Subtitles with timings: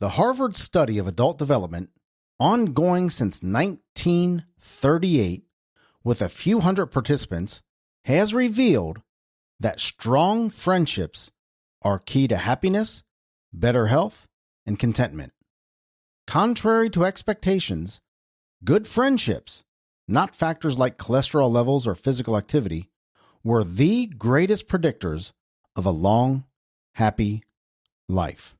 [0.00, 1.90] The Harvard study of adult development,
[2.38, 5.42] ongoing since 1938,
[6.04, 7.62] with a few hundred participants,
[8.04, 9.02] has revealed
[9.58, 11.32] that strong friendships
[11.82, 13.02] are key to happiness,
[13.52, 14.28] better health,
[14.64, 15.32] and contentment.
[16.28, 18.00] Contrary to expectations,
[18.62, 19.64] good friendships,
[20.06, 22.88] not factors like cholesterol levels or physical activity,
[23.42, 25.32] were the greatest predictors
[25.74, 26.44] of a long,
[26.92, 27.42] happy
[28.08, 28.54] life.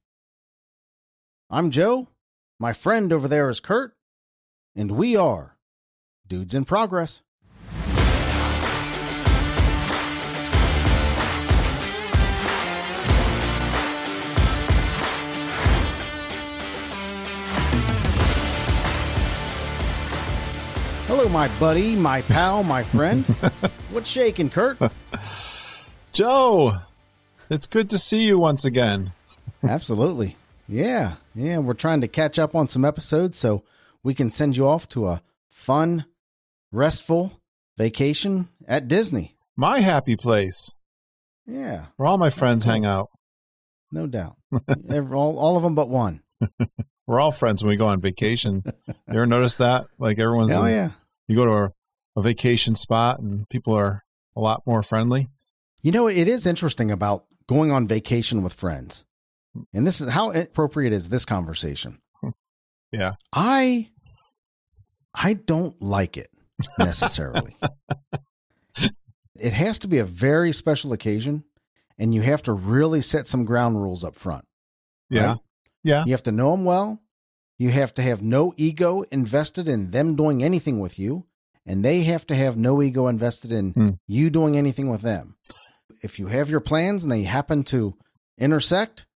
[1.50, 2.08] I'm Joe.
[2.60, 3.94] My friend over there is Kurt.
[4.76, 5.56] And we are
[6.26, 7.22] Dudes in Progress.
[21.06, 23.24] Hello, my buddy, my pal, my friend.
[23.90, 24.76] What's shaking, Kurt?
[26.12, 26.80] Joe,
[27.48, 29.12] it's good to see you once again.
[29.64, 30.36] Absolutely.
[30.68, 31.14] Yeah.
[31.34, 31.58] Yeah.
[31.58, 33.64] We're trying to catch up on some episodes so
[34.02, 36.04] we can send you off to a fun,
[36.72, 37.40] restful
[37.76, 39.36] vacation at Disney.
[39.56, 40.72] My happy place,
[41.46, 41.86] Yeah.
[41.96, 42.72] where all my friends cool.
[42.72, 43.08] hang out.
[43.90, 44.36] No doubt.
[44.90, 46.20] All, all of them but one.
[47.06, 48.62] We're all friends when we go on vacation.
[48.86, 49.86] you ever notice that?
[49.98, 50.90] Like everyone's, Oh, in- yeah.
[51.26, 51.72] you go to a,
[52.16, 54.04] a vacation spot and people are
[54.36, 55.28] a lot more friendly.
[55.80, 59.06] You know, it is interesting about going on vacation with friends.
[59.74, 61.98] And this is how appropriate is this conversation.
[62.90, 63.16] Yeah.
[63.34, 63.90] I
[65.14, 66.30] I don't like it
[66.78, 67.54] necessarily.
[69.38, 71.44] it has to be a very special occasion
[71.98, 74.46] and you have to really set some ground rules up front.
[75.10, 75.26] Yeah.
[75.26, 75.38] Right?
[75.84, 76.04] Yeah.
[76.06, 77.00] You have to know them well.
[77.58, 81.26] You have to have no ego invested in them doing anything with you,
[81.66, 83.88] and they have to have no ego invested in Hmm.
[84.06, 85.36] you doing anything with them.
[86.02, 87.96] If you have your plans and they happen to
[88.38, 89.06] intersect,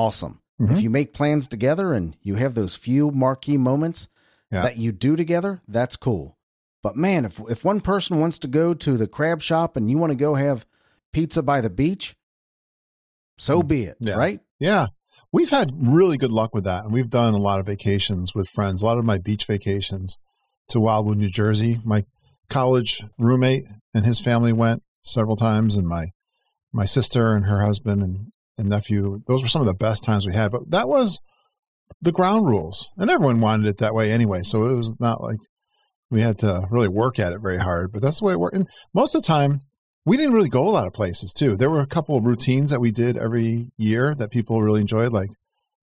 [0.00, 0.40] awesome.
[0.60, 0.72] Mhm.
[0.72, 4.08] If you make plans together and you have those few marquee moments
[4.50, 4.62] Yeah.
[4.62, 6.36] that you do together, that's cool.
[6.82, 9.98] But man, if if one person wants to go to the crab shop and you
[9.98, 10.66] want to go have
[11.12, 12.16] pizza by the beach,
[13.38, 13.96] so be it.
[14.00, 14.14] Yeah.
[14.14, 14.40] right?
[14.58, 14.86] Yeah.
[15.32, 16.84] We've had really good luck with that.
[16.84, 20.18] And we've done a lot of vacations with friends, a lot of my beach vacations
[20.68, 21.80] to Wildwood, New Jersey.
[21.84, 22.04] My
[22.48, 23.64] college roommate
[23.94, 26.10] and his family went several times, and my
[26.72, 29.22] my sister and her husband and, and nephew.
[29.26, 30.52] Those were some of the best times we had.
[30.52, 31.20] But that was
[32.00, 32.90] the ground rules.
[32.96, 34.42] And everyone wanted it that way anyway.
[34.42, 35.38] So it was not like
[36.10, 37.92] we had to really work at it very hard.
[37.92, 38.56] But that's the way it worked.
[38.56, 39.60] And most of the time
[40.04, 41.56] we didn't really go a lot of places too.
[41.56, 45.12] There were a couple of routines that we did every year that people really enjoyed,
[45.12, 45.30] like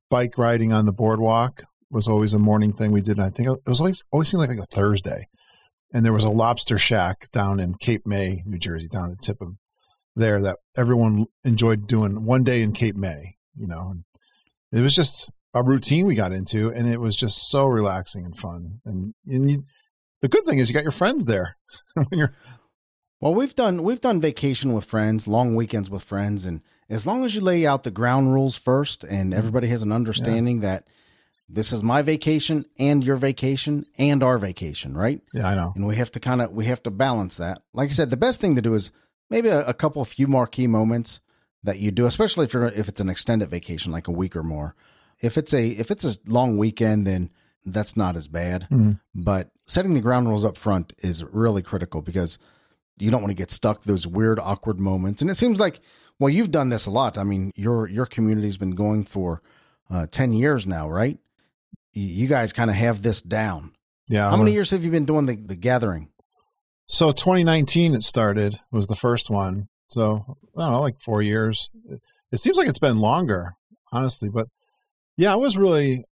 [0.10, 3.18] bike riding on the boardwalk was always a morning thing we did.
[3.18, 5.26] And I think it was always always seemed like a Thursday.
[5.94, 9.58] And there was a lobster shack down in Cape May, New Jersey, down at Tipham
[10.18, 13.92] there that everyone enjoyed doing one day in Cape May, you know.
[13.92, 14.04] And
[14.72, 18.38] it was just a routine we got into and it was just so relaxing and
[18.38, 18.82] fun.
[18.86, 19.64] And, and you,
[20.22, 21.58] the good thing is you got your friends there
[21.94, 22.34] when you're
[23.20, 27.26] Well, we've done we've done vacation with friends, long weekends with friends, and as long
[27.26, 29.38] as you lay out the ground rules first, and mm-hmm.
[29.38, 30.88] everybody has an understanding that
[31.50, 35.22] this is my vacation and your vacation and our vacation, right?
[35.34, 35.74] yeah, I know.
[35.76, 37.62] And we have to kind of we have to balance that.
[37.74, 38.92] Like I said, the best thing to do is
[39.30, 41.22] maybe a, a couple of few marquee moments
[41.64, 44.44] that you do, especially if you're if it's an extended vacation, like a week or
[44.44, 44.76] more.
[45.22, 47.32] If it's a if it's a long weekend, then
[47.66, 48.68] that's not as bad.
[48.72, 49.00] Mhm.
[49.16, 52.38] But setting the ground rules up front is really critical because
[52.98, 55.22] you don't want to get stuck those weird awkward moments.
[55.22, 55.82] And it seems like
[56.20, 57.18] well, you've done this a lot.
[57.18, 59.42] I mean, your your community's been going for
[59.90, 61.20] uh, ten years now, right?
[61.94, 63.74] You, guys kind of have this down.
[64.08, 64.30] Yeah.
[64.30, 66.10] How many years have you been doing the, the gathering?
[66.88, 69.68] So 2019 it started was the first one.
[69.90, 71.70] So I don't know, like four years.
[72.32, 73.54] It, seems like it's been longer,
[73.92, 74.30] honestly.
[74.30, 74.48] But
[75.18, 76.06] yeah, I was really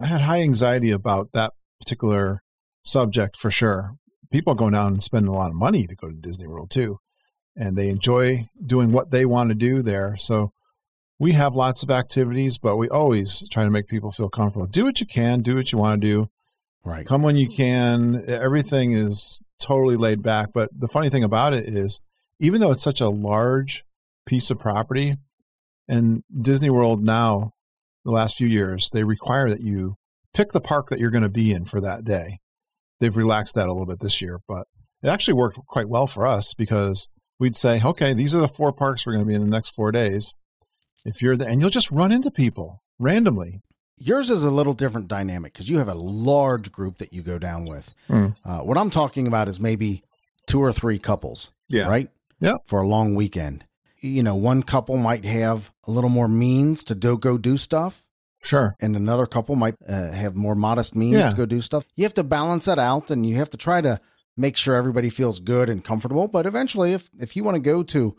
[0.00, 2.42] I had high anxiety about that particular
[2.82, 3.92] subject for sure.
[4.30, 6.98] People going down and spending a lot of money to go to Disney World too,
[7.54, 10.16] and they enjoy doing what they want to do there.
[10.16, 10.52] So
[11.18, 14.66] we have lots of activities, but we always try to make people feel comfortable.
[14.66, 16.28] Do what you can, do what you want to do
[16.84, 17.06] Right.
[17.06, 18.24] come when you can.
[18.28, 20.50] Everything is totally laid back.
[20.52, 22.00] But the funny thing about it is,
[22.40, 23.84] even though it's such a large
[24.26, 25.16] piece of property,
[25.88, 27.52] and Disney World now,
[28.04, 29.96] the last few years, they require that you
[30.34, 32.38] pick the park that you're going to be in for that day.
[33.00, 34.66] They've relaxed that a little bit this year, but
[35.02, 37.08] it actually worked quite well for us because
[37.38, 39.70] we'd say, okay, these are the four parks we're going to be in the next
[39.70, 40.34] four days.
[41.04, 43.60] If you're there, and you'll just run into people randomly.
[43.98, 47.38] Yours is a little different dynamic because you have a large group that you go
[47.38, 47.94] down with.
[48.08, 48.26] Hmm.
[48.44, 50.02] Uh, what I'm talking about is maybe
[50.46, 51.88] two or three couples, Yeah.
[51.88, 52.10] right?
[52.38, 52.58] Yeah.
[52.66, 53.64] For a long weekend.
[54.00, 58.04] You know, one couple might have a little more means to do, go do stuff,
[58.42, 58.76] Sure.
[58.80, 61.30] and another couple might uh, have more modest means Yeah.
[61.30, 61.86] to go do stuff.
[61.96, 63.98] You have to balance that out, and you have to try to
[64.36, 66.28] make sure everybody feels good and comfortable.
[66.28, 68.14] But eventually, if if you want to go to,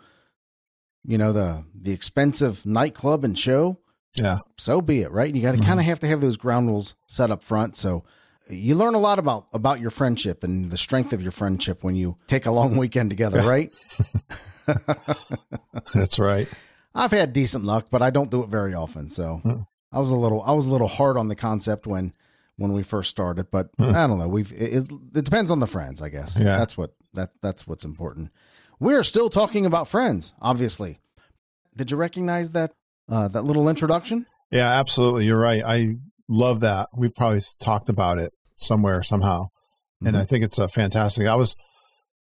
[1.03, 3.77] you know, the the expensive nightclub and show,
[4.19, 4.39] Yeah.
[4.57, 5.33] so be it, right?
[5.33, 5.65] You got to Mhm.
[5.65, 7.77] kind of have to have those ground rules set up front.
[7.77, 8.03] So
[8.49, 11.95] you learn a lot about about your friendship and the strength of your friendship when
[11.95, 13.73] you take a long weekend together, right?
[15.93, 16.47] That's right.
[16.95, 19.09] I've had decent luck, but I don't do it very often.
[19.09, 19.61] So Hmm.
[19.91, 22.13] I was a little I was a little hard on the concept when
[22.57, 23.95] when we first started, but Hmm.
[23.95, 24.27] I don't know.
[24.27, 26.35] We've it, it, it depends on the friends, I guess.
[26.37, 26.57] Yeah.
[26.57, 28.31] That's what that that's what's important.
[28.79, 30.99] We're still talking about friends, obviously.
[31.75, 32.73] Did you recognize that
[33.09, 34.25] uh, that little introduction?
[34.51, 35.25] Yeah, absolutely.
[35.25, 35.63] You're right.
[35.65, 35.95] I
[36.29, 36.87] love that.
[36.97, 39.47] We've probably talked about it somewhere, somehow.
[40.05, 40.19] And Mhm.
[40.19, 41.27] I think it's a fantastic.
[41.27, 41.55] I was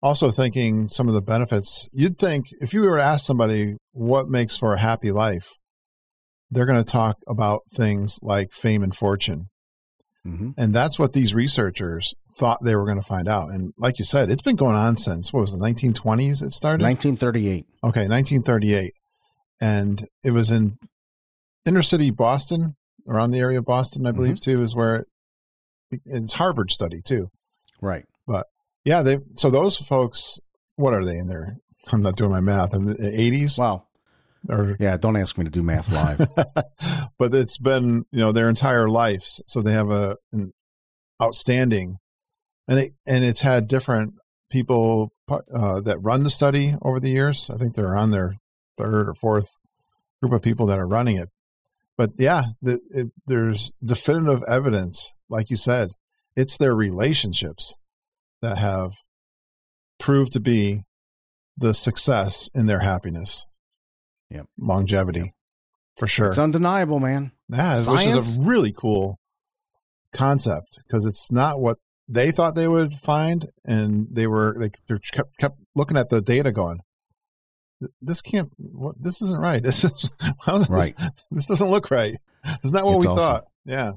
[0.02, 1.88] also thinking some of the benefits.
[1.92, 5.48] You'd think if you were to ask somebody what makes for a happy life,
[6.50, 9.46] they're going to talk about things like fame and fortune.
[10.26, 10.50] Mm-hmm.
[10.56, 13.50] And that's what these researchers thought they were going to find out.
[13.50, 16.82] And like you said, it's been going on since what was it, 1920s it started?
[16.82, 17.64] 1938.
[17.82, 18.92] Okay, 1938.
[19.64, 20.76] And it was in
[21.64, 22.76] inner city Boston,
[23.08, 24.94] around the area of Boston, I believe, too, is where
[25.90, 27.30] it, it's Harvard study, too.
[27.80, 28.04] Right.
[28.26, 28.46] But
[28.84, 30.38] yeah, they so those folks,
[30.76, 31.56] what are they in there?
[31.90, 32.74] I'm not doing my math.
[32.74, 33.86] I'm in the 80s Wow.
[34.50, 36.28] or Yeah, don't ask me to do math live.
[37.18, 39.42] but it's been, you know, their entire lives.
[39.46, 40.52] So they have a an
[41.22, 41.96] outstanding
[42.68, 44.14] and they and it's had different
[44.50, 47.50] people uh, that run the study over the years.
[47.50, 48.36] I think they're on their
[48.76, 49.58] third or fourth
[50.20, 51.28] group of people that are running it.
[51.96, 55.90] But yeah, the, it, there's definitive evidence, like you said,
[56.36, 57.76] it's their relationships
[58.42, 58.94] that have
[59.98, 60.82] proved to be
[61.56, 63.46] the success in their happiness.
[64.30, 64.46] Yep.
[64.58, 65.32] Longevity,
[65.96, 66.28] for sure.
[66.28, 67.30] it's undeniable, man.
[67.48, 69.20] Yeah, which is a really cool
[70.12, 71.78] concept because it's not what
[72.08, 76.20] they thought they would find, and they were they, they kept kept looking at the
[76.20, 76.80] data, going,
[78.02, 78.50] "This can't.
[78.56, 78.94] What?
[79.02, 79.62] This isn't right.
[79.62, 80.12] This is
[80.44, 80.92] how is this, Right.
[81.30, 82.16] This doesn't look right.
[82.62, 83.18] It's not what It's we awesome.
[83.18, 83.92] thought." Yeah,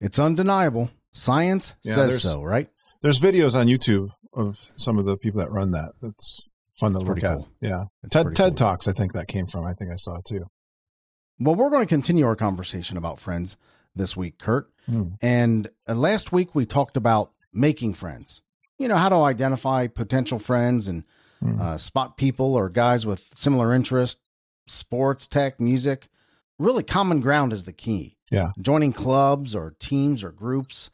[0.00, 0.90] It's undeniable.
[1.12, 2.68] Science Yeah, says so, right?
[3.02, 5.92] there's videos on YouTube of some of the people that run that.
[6.00, 6.40] That's
[6.80, 7.34] fun to It's look at.
[7.36, 7.48] cool.
[7.60, 8.54] Yeah, It's TED TED cool.
[8.54, 8.88] Talks.
[8.88, 9.64] I think that came from.
[9.66, 10.46] I think I saw it too.
[11.38, 13.56] Well, we're going to continue our conversation about friends
[13.94, 14.68] this week, Kurt.
[14.86, 15.08] Hmm.
[15.20, 18.42] And uh, last week we talked about making friends.
[18.78, 21.04] You know, how to identify potential friends and
[21.42, 21.60] Hmm.
[21.60, 24.20] uh, spot people or guys with similar interests,
[24.66, 26.08] sports, tech, music.
[26.58, 28.16] Really, common ground is the key.
[28.30, 28.52] Yeah.
[28.60, 30.90] Joining clubs or teams or groups,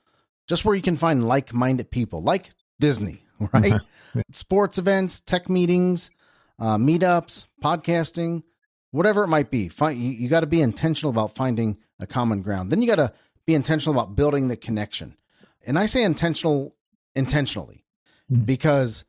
[0.49, 2.51] just where you can find like minded people, like
[2.81, 3.23] Disney,
[3.53, 3.75] right?
[4.33, 6.11] Sports events, tech meetings,
[6.59, 8.43] uh, meetups, podcasting,
[8.91, 9.69] whatever it might be.
[9.69, 12.73] Find, you, you got to be intentional about finding a common ground.
[12.73, 13.13] Then you got to
[13.45, 15.17] be intentional about building the connection.
[15.67, 16.75] And I say intentional
[17.15, 17.85] intentionally
[18.31, 18.45] Mm.
[18.45, 19.05] because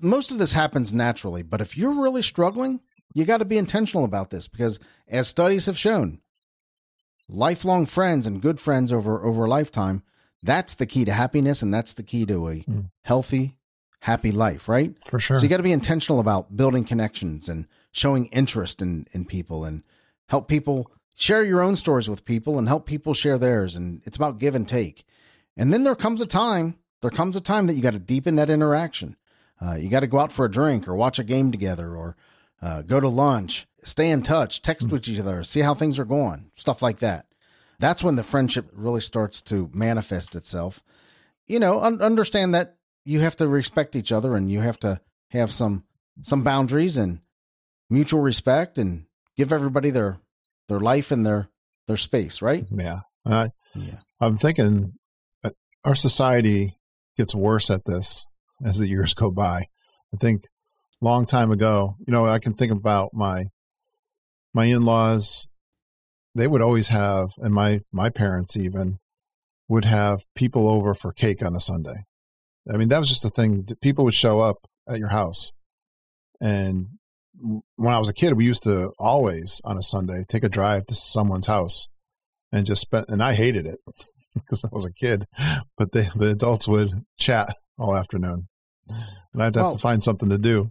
[0.00, 1.42] most of this happens naturally.
[1.42, 2.80] But if you're really struggling,
[3.14, 4.78] you got to be intentional about this because,
[5.08, 6.20] as studies have shown,
[7.28, 10.02] lifelong friends and good friends over over a lifetime
[10.42, 12.90] that's the key to happiness and that's the key to a Mm.
[13.02, 13.56] healthy
[14.00, 15.36] happy life right For sure.
[15.38, 19.64] so you got to be intentional about building connections and showing interest in in people
[19.64, 19.82] and
[20.28, 24.16] help people share your own stories with people and help people share theirs and it's
[24.18, 25.06] about give and take
[25.56, 28.34] and then there comes a time there comes a time that you got to deepen
[28.36, 29.16] that interaction
[29.60, 32.16] uh, you got to go out for a drink or watch a game together or
[32.62, 36.04] uh, go to lunch stay in touch text with each other see how things are
[36.04, 37.26] going stuff like that.
[37.78, 40.82] That's when the friendship really starts to manifest itself.
[41.46, 45.00] You know un- understand that you have to respect each other and you have to
[45.30, 45.84] have some
[46.22, 47.20] some boundaries and
[47.90, 49.06] mutual respect and
[49.36, 50.18] give everybody their
[50.68, 51.48] their life and their
[51.86, 52.66] their space right?
[52.70, 53.00] Yeah.
[53.26, 54.00] I, yeah.
[54.20, 54.94] I'm thinking
[55.42, 55.50] uh,
[55.84, 56.76] our society
[57.16, 58.26] gets worse at this
[58.64, 59.66] as the years go by.
[60.12, 60.42] I think
[61.00, 63.46] long time ago, you know, I can think about my
[64.52, 65.48] my in-laws
[66.34, 68.98] they would always have and my my parents even
[69.68, 72.04] would have people over for cake on a Sunday.
[72.72, 73.66] I mean, that was just the thing.
[73.80, 75.52] People would show up at your house.
[76.40, 76.88] And
[77.76, 80.86] when I was a kid, we used to always on a Sunday take a drive
[80.86, 81.88] to someone's house
[82.52, 83.80] and just spend and I hated it
[84.34, 85.26] because I was a kid,
[85.76, 88.48] but they, the adults would chat all afternoon,
[88.88, 90.70] and I'd have Well- to find something to do.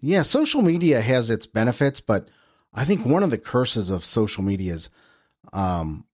[0.00, 2.28] Yeah, social media has its benefits, but
[2.74, 4.90] I think one of the curses of social media is
[5.52, 6.04] um,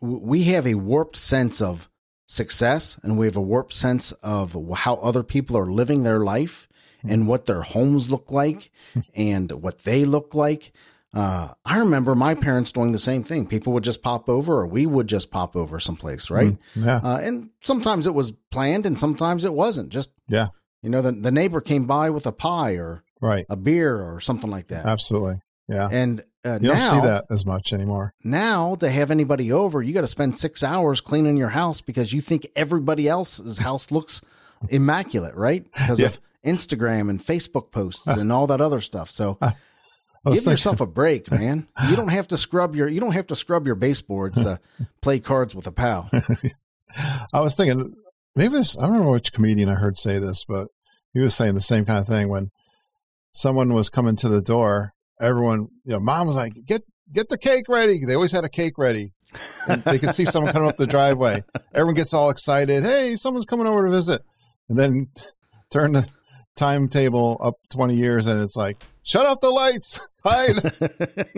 [0.00, 1.88] we have a warped sense of
[2.26, 6.68] success and we have a warped sense of how other people are living their life
[7.06, 8.70] and what their homes look like
[9.14, 10.72] and what they look like.
[11.14, 13.46] Uh, I remember my parents doing the same thing.
[13.46, 16.52] People would just pop over, or we would just pop over someplace, right?
[16.52, 16.96] Mm, yeah.
[17.02, 19.90] Uh, and sometimes it was planned, and sometimes it wasn't.
[19.90, 20.48] Just Yeah.
[20.82, 23.46] you know, the the neighbor came by with a pie or Right.
[23.50, 24.84] a beer or something like that.
[24.86, 25.40] Absolutely.
[25.68, 25.88] Yeah.
[25.92, 28.14] And uh, You now, don't see that as much anymore.
[28.24, 32.12] now to have anybody over, you got to spend six hours cleaning your house because
[32.12, 34.22] you think everybody else's house looks
[34.70, 35.64] immaculate, right?
[35.72, 36.06] Because Yeah.
[36.08, 39.10] of Instagram and Facebook posts and all that other stuff.
[39.10, 39.52] So was
[40.30, 41.66] give thinking, yourself a break, man.
[41.88, 44.60] You don't have to scrub your you don't have to scrub your baseboards to
[45.00, 46.10] play cards with a pal.
[47.32, 47.94] I was thinking
[48.36, 50.68] maybe this, I don't remember which comedian I heard say this, but
[51.12, 52.50] he was saying the same kind of thing when
[53.32, 54.94] someone was coming to the door.
[55.20, 58.48] Everyone, you know, mom was like, "Get get the cake ready." They always had a
[58.48, 59.12] cake ready.
[59.68, 61.44] And they could see someone coming up the driveway.
[61.72, 62.84] Everyone gets all excited.
[62.84, 64.22] Hey, someone's coming over to visit,
[64.68, 65.08] and then
[65.70, 66.06] turn the
[66.56, 70.72] timetable up twenty years, and it's like, "Shut off the lights, hide."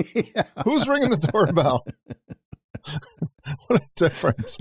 [0.34, 0.44] yeah.
[0.64, 1.86] Who's ringing the doorbell?
[3.66, 4.58] what a difference!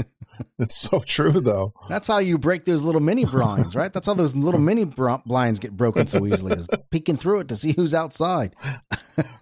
[0.57, 1.73] It's so true, though.
[1.89, 3.91] That's how you break those little mini blinds, right?
[3.93, 7.49] That's how those little mini br- blinds get broken so easily is peeking through it
[7.49, 8.55] to see who's outside.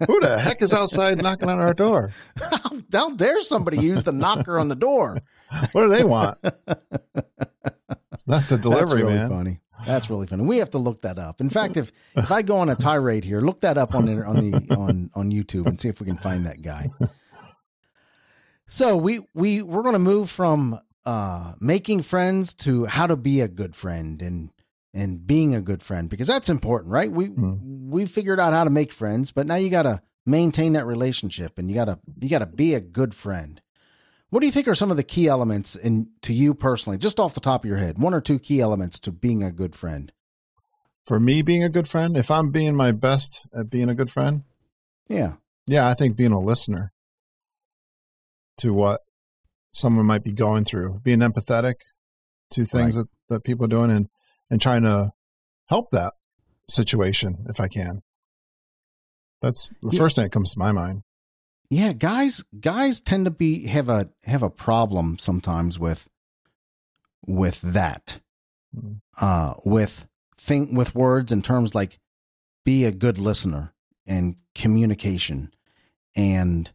[0.06, 2.10] Who the heck is outside knocking on our door?
[2.36, 5.20] How, how dare somebody use the knocker on the door?
[5.72, 6.38] What do they want?
[8.12, 9.30] It's not the That's delivery, really man.
[9.30, 9.60] funny.
[9.86, 10.44] That's really funny.
[10.44, 11.40] We have to look that up.
[11.40, 14.24] In fact, if if I go on a tirade here, look that up on the,
[14.24, 16.90] on the on on YouTube and see if we can find that guy.
[18.66, 23.40] So we we we're going to move from uh making friends to how to be
[23.40, 24.50] a good friend and
[24.94, 27.10] and being a good friend because that's important, right?
[27.10, 27.88] We Mm.
[27.90, 31.58] we figured out how to make friends, but now you got to maintain that relationship
[31.58, 33.60] and you got to you got to be a good friend.
[34.32, 37.20] What do you think are some of the key elements in to you personally, just
[37.20, 37.98] off the top of your head?
[37.98, 40.10] One or two key elements to being a good friend.
[41.04, 44.10] For me, being a good friend, if I'm being my best at being a good
[44.10, 44.44] friend,
[45.06, 45.34] Yeah.
[45.66, 46.94] yeah, I think being a listener
[48.56, 49.02] to what
[49.70, 51.74] someone might be going through, being empathetic
[52.52, 54.08] to things that, that people are doing and,
[54.48, 55.10] and trying to
[55.66, 56.14] help that
[56.70, 58.00] situation if I can.
[59.42, 59.98] That's the Yeah.
[59.98, 61.02] first thing that comes to my mind.
[61.72, 66.06] Yeah, guys guys tend to be have a have a problem sometimes with
[67.26, 68.20] with that.
[68.76, 69.00] Mhm.
[69.18, 71.98] Uh with think with words and terms like
[72.66, 73.72] be a good listener
[74.06, 75.50] and communication
[76.14, 76.70] and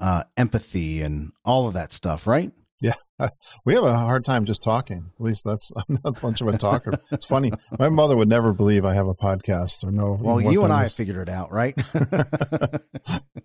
[0.00, 2.52] uh empathy and all of that stuff, right?
[2.80, 2.94] Yeah,
[3.66, 5.10] we have a hard time just talking.
[5.14, 6.94] At least that's I'm not much of a talker.
[7.10, 7.52] It's funny.
[7.78, 10.18] My mother would never believe I have a podcast or know.
[10.18, 10.96] Well, you and I is.
[10.96, 11.76] figured it out, right?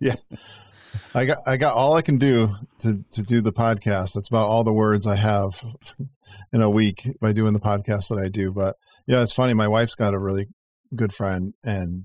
[1.14, 4.14] I got I got all I can do to to do the podcast.
[4.14, 5.62] That's about all the words I have
[6.52, 8.52] in a week by doing the podcast that I do.
[8.52, 8.76] But
[9.06, 9.54] yeah, it's funny.
[9.54, 10.48] My wife's got a really
[10.94, 12.04] good friend, and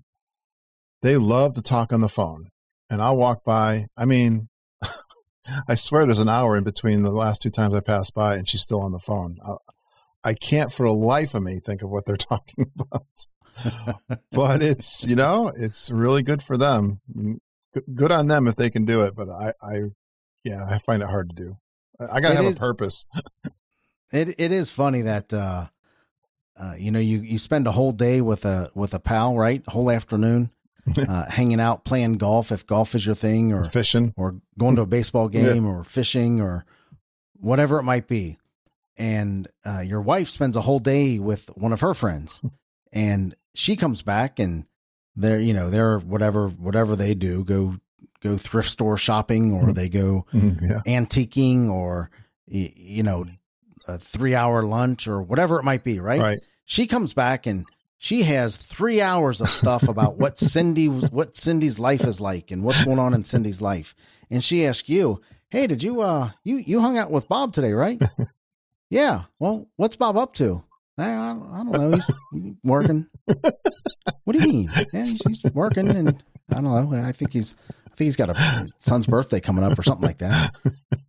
[1.01, 2.49] they love to talk on the phone.
[2.89, 3.87] And I'll walk by.
[3.97, 4.49] I mean,
[5.67, 8.47] I swear there's an hour in between the last two times I passed by, and
[8.47, 9.37] she's still on the phone.
[9.45, 13.05] I, I can't for the life of me think of what they're talking about.
[14.31, 16.99] but it's you know it's really good for them
[17.95, 19.81] good, on them if they can do it but i i
[20.43, 21.53] yeah i find it hard to do
[21.99, 23.05] i, I gotta It have is- a purpose
[24.11, 25.67] It it is funny that uh,
[26.55, 29.63] uh, you know you you spend a whole day with a with a pal, right?
[29.67, 30.51] Whole afternoon,
[31.09, 34.83] uh, hanging out, playing golf if golf is your thing, or fishing or going to
[34.83, 36.63] a baseball game, or fishing, or
[37.39, 38.37] whatever it might be.
[38.97, 42.39] And uh, your wife spends a whole day with one of her friends,
[42.91, 44.67] and she comes back and
[45.15, 47.75] they're you know they're whatever whatever they do go
[48.21, 50.81] go thrift store shopping or they go Mhm, yeah.
[50.99, 52.09] antiquing or
[52.47, 53.25] you know
[53.87, 56.21] a three hour lunch or whatever it might be right?
[56.21, 56.39] right.
[56.65, 57.67] She comes back and
[57.97, 62.63] she has three hours of stuff about what cindy what cindy's life is like and
[62.63, 63.93] what's going on in cindy's life.
[64.31, 67.73] And she asks you hey did you uh you you hung out with bob today
[67.73, 68.01] right?
[68.89, 69.23] Yeah.
[69.39, 70.63] Well what's bob up to
[70.97, 71.91] I, I, don't know.
[71.91, 73.07] He's working.
[74.25, 74.69] What do you mean?
[74.93, 77.03] Yeah, he's, he's working and i don't know.
[77.03, 80.19] I think he's i think he's got a son's birthday coming up or something like
[80.19, 80.55] that.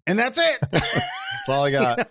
[0.07, 0.59] And that's it.
[0.71, 2.09] That's all i got.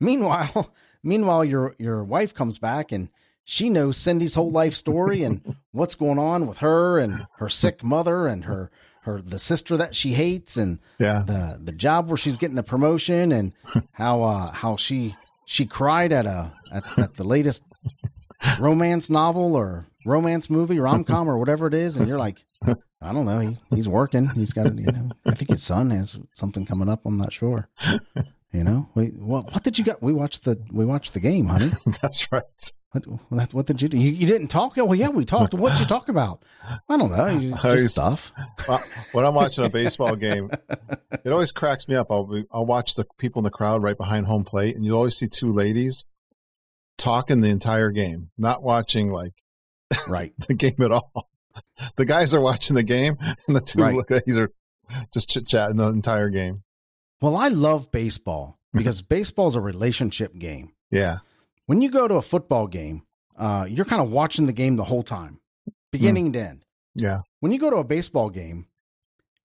[0.00, 3.08] Meanwhile, meanwhile, your your wife comes back and
[3.44, 7.82] she knows Cindy's whole life story and what's going on with her and her sick
[7.82, 8.70] mother and her
[9.06, 11.22] her the sister that she hates and yeah.
[11.26, 13.52] the the job where she's getting the promotion and
[13.92, 17.62] how uh how she she cried at a at, at the latest
[18.58, 21.96] romance novel or romance movie rom com or whatever it is.
[21.96, 22.44] And you're like
[23.02, 23.38] I don't know.
[23.38, 24.28] He, he's working.
[24.30, 27.06] He's got you know I think his son has something coming up.
[27.06, 27.68] I'm not sure
[28.56, 30.02] You know, we well, what did you get?
[30.02, 31.68] We watched the we watched the game, honey.
[32.02, 32.42] That's right.
[33.28, 33.98] What, what did you do?
[33.98, 34.76] You, you, didn't talk?
[34.76, 35.52] Well, yeah, we talked.
[35.52, 36.42] What'd you talk about?
[36.88, 37.26] I don't know.
[37.26, 38.32] You, Just stuff.
[39.12, 40.50] When I'm watching a baseball game,
[41.22, 42.06] it always cracks me up.
[42.10, 44.96] I'll be, I'll watch the people in the crowd right behind home plate, and you
[44.96, 46.06] always see two ladies
[46.96, 49.34] talking the entire game, not watching like
[50.08, 50.32] Right.
[50.48, 51.28] the game at all.
[51.96, 54.10] The guys are watching the game, and the two Right.
[54.10, 54.50] ladies are
[55.12, 56.62] just chit chatting the entire game.
[57.20, 60.72] Well, I love baseball because baseball is a relationship game.
[60.90, 61.18] Yeah,
[61.66, 63.02] When you go to a football game,
[63.36, 65.40] uh, you're kind of watching the game the whole time,
[65.92, 66.64] beginning to end.
[66.94, 68.66] yeah, When you go to a baseball game,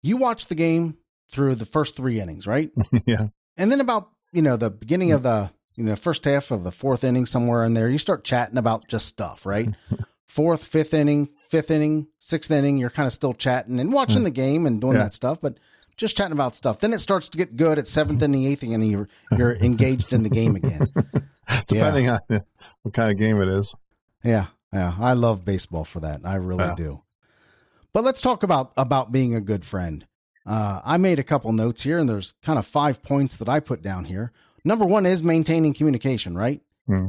[0.03, 0.99] you watch the game
[1.33, 2.71] through the first three innings, right?
[3.07, 6.65] yeah, And then about, you know, the beginning of the, you know, first half of
[6.65, 9.71] the fourth inning, somewhere in there, you start chatting about just stuff, right?
[10.27, 14.31] Fourth, fifth inning, fifth inning, sixth inning, you're kind of still chatting and watching the
[14.31, 15.05] game and doing Yeah.
[15.05, 15.59] that stuff, but
[15.97, 16.81] just chatting about stuff.
[16.81, 20.13] Then it starts to get good at seventh and the eighth and you're, you're engaged
[20.13, 20.87] in the game again.
[21.67, 22.21] depending on
[22.83, 23.77] what kind of game it is.
[24.25, 26.21] Yeah, yeah, I love baseball for that.
[26.25, 26.75] I really Yeah.
[26.77, 27.03] do.
[27.93, 30.07] But let's talk about about being a good friend.
[30.47, 33.61] Uh, I made a couple notes here, and there's kind of five points that I
[33.61, 34.33] put down here.
[34.65, 36.61] Number one is maintaining communication, right?
[36.87, 37.09] Hmm.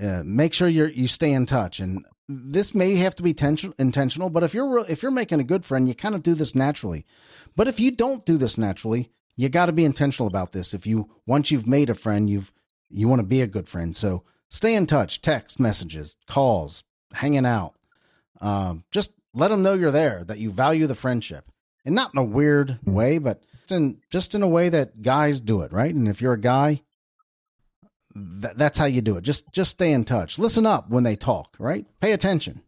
[0.00, 3.74] Uh, make sure you you stay in touch, and this may have to be tension,
[3.78, 4.30] intentional.
[4.30, 6.54] But if you're re- if you're making a good friend, you kind of do this
[6.54, 7.06] naturally.
[7.54, 10.74] But if you don't do this naturally, you got to be intentional about this.
[10.74, 12.52] If you once you've made a friend, you've
[12.88, 13.96] you want to be a good friend.
[13.96, 16.82] So stay in touch, text messages, calls,
[17.12, 17.74] hanging out.
[18.40, 21.50] Um, just let them know you're there, that you value the friendship,
[21.84, 25.62] and not in a weird way, but in just in a way that guys do
[25.62, 25.94] it, right?
[25.94, 26.82] And if you're a guy,
[28.14, 29.22] that, that's how you do it.
[29.24, 30.38] Just just stay in touch.
[30.38, 31.84] Listen up when they talk, right?
[32.00, 32.62] Pay attention.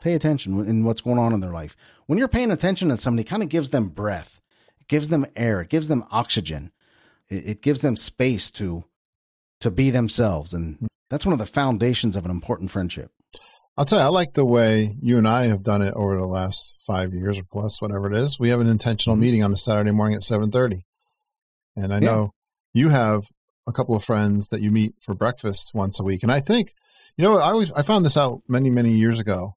[0.00, 1.76] Pay attention in what's going on in their life.
[2.06, 4.40] When you're paying attention to somebody, it kind of gives them breath.
[4.80, 5.60] It gives them air.
[5.62, 6.72] It gives them oxygen.
[7.28, 8.84] It, it gives them space to
[9.60, 13.10] to be themselves, and that's one of the foundations of an important friendship.
[13.76, 16.26] I'll tell you, I like the way you and I have done it over the
[16.26, 18.38] last five years or plus, whatever it is.
[18.38, 19.20] We have an intentional Mhm.
[19.20, 20.84] meeting on a Saturday morning at seven thirty,
[21.76, 22.00] and I Yeah.
[22.06, 22.30] know
[22.74, 23.24] you have
[23.66, 26.22] a couple of friends that you meet for breakfast once a week.
[26.22, 26.74] And I think,
[27.16, 29.56] you know, I always I found this out many many years ago.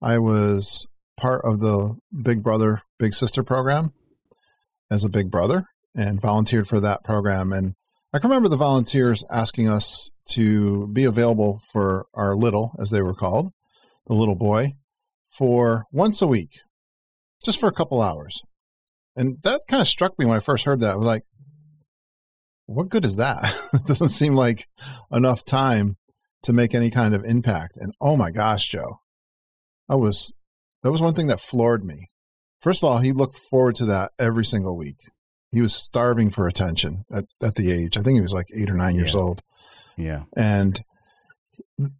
[0.00, 0.86] I was
[1.16, 3.92] part of the Big Brother Big Sister program
[4.90, 5.64] as a big brother
[5.94, 7.52] and volunteered for that program.
[7.52, 7.74] And
[8.12, 13.02] I can remember the volunteers asking us to be available for our little, as they
[13.02, 13.52] were called,
[14.06, 14.74] the little boy,
[15.28, 16.60] for once a week,
[17.44, 18.40] just for a couple hours.
[19.14, 20.92] And that kind of struck me when I first heard that.
[20.92, 21.24] I was like,
[22.68, 23.38] what good is that?
[23.72, 24.66] it doesn't seem like
[25.10, 25.96] enough time
[26.42, 27.76] to make any kind of impact.
[27.76, 29.00] And oh my gosh, Joe,
[29.88, 30.34] I was,
[30.82, 32.06] that was one thing that floored me.
[32.60, 34.98] First of all, he looked forward to that every single week.
[35.50, 37.96] He was starving for attention at, at the age.
[37.96, 39.20] I think he was like eight or nine years Yeah.
[39.20, 39.40] old
[39.96, 40.80] Yeah, and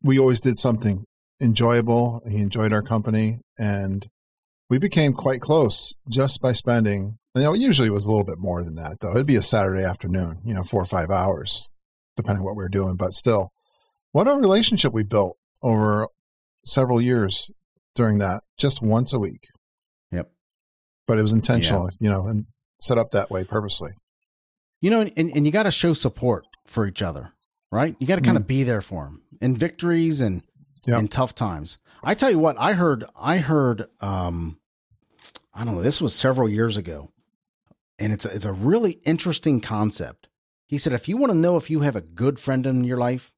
[0.03, 1.05] we always did something
[1.41, 2.21] enjoyable.
[2.29, 4.07] He enjoyed our company, and
[4.69, 7.17] we became quite close just by spending.
[7.39, 9.11] You know, usually it was a little bit more than that, though.
[9.11, 11.71] It'd be a Saturday afternoon, you know, four or five hours,
[12.17, 12.97] depending what we were doing.
[12.97, 13.51] But still,
[14.13, 16.09] what a relationship we built over
[16.65, 17.51] several years
[17.95, 19.49] during that, just once a week.
[20.13, 20.31] Yep.
[21.07, 22.47] But it was intentional, you know, and
[22.81, 23.91] set up that way purposely.
[24.81, 27.33] you know, and, and you got to show support for each other,
[27.73, 27.97] right?
[27.99, 30.43] You got to kind of be there for them in victories and
[30.87, 30.99] Yep.
[31.01, 31.77] in tough times.
[32.05, 34.59] I tell you what, I heard, I heard, um,
[35.53, 37.11] I don't know, this was several years ago,
[37.99, 40.29] and it's a, it's a really interesting concept.
[40.67, 42.99] He said, if you want to know if you have a good friend in your
[42.99, 43.33] life,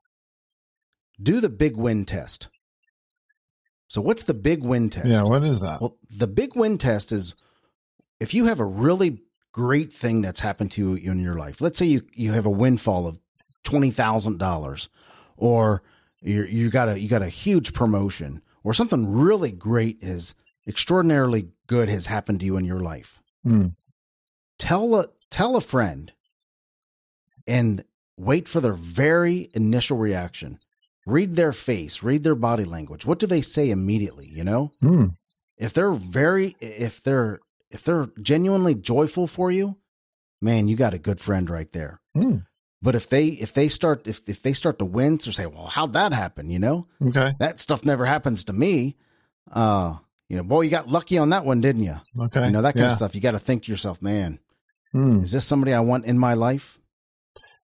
[1.22, 2.48] do the big win test.
[3.88, 5.08] So, what's the big win test?
[5.08, 5.22] Yeah.
[5.22, 5.80] What is that?
[5.80, 7.34] Well, the big win test is
[8.20, 9.20] if you have a really
[9.52, 11.60] great thing that's happened to you in your life.
[11.60, 13.18] Let's say you, you have a windfall of
[13.64, 14.88] twenty thousand dollars,
[15.36, 15.82] or
[16.20, 20.34] you you got a you got a huge promotion, or something really great is
[20.66, 23.20] extraordinarily good has happened to you in your life.
[23.42, 23.68] Hmm.
[24.60, 26.12] Tell a tell a friend,
[27.46, 27.84] and
[28.16, 30.58] wait for their very initial reaction.
[31.06, 33.06] Read their face, read their body language.
[33.06, 34.26] What do they say immediately?
[34.26, 35.06] You know Hmm.
[35.56, 39.76] if they're very if they're if they're genuinely joyful for you
[40.42, 42.38] man you got a good friend right there Hmm.
[42.82, 45.66] but if they if they start if, if they start to wince or say well
[45.66, 47.34] how'd that happen you know Okay.
[47.38, 48.96] that stuff never happens to me
[49.52, 49.96] uh
[50.28, 52.46] you know boy you got lucky on that one didn't you Okay.
[52.46, 52.92] you know that kind Yeah.
[52.92, 54.38] of stuff you got to think to yourself man
[54.92, 55.22] Hmm.
[55.22, 56.78] is this somebody i want in my life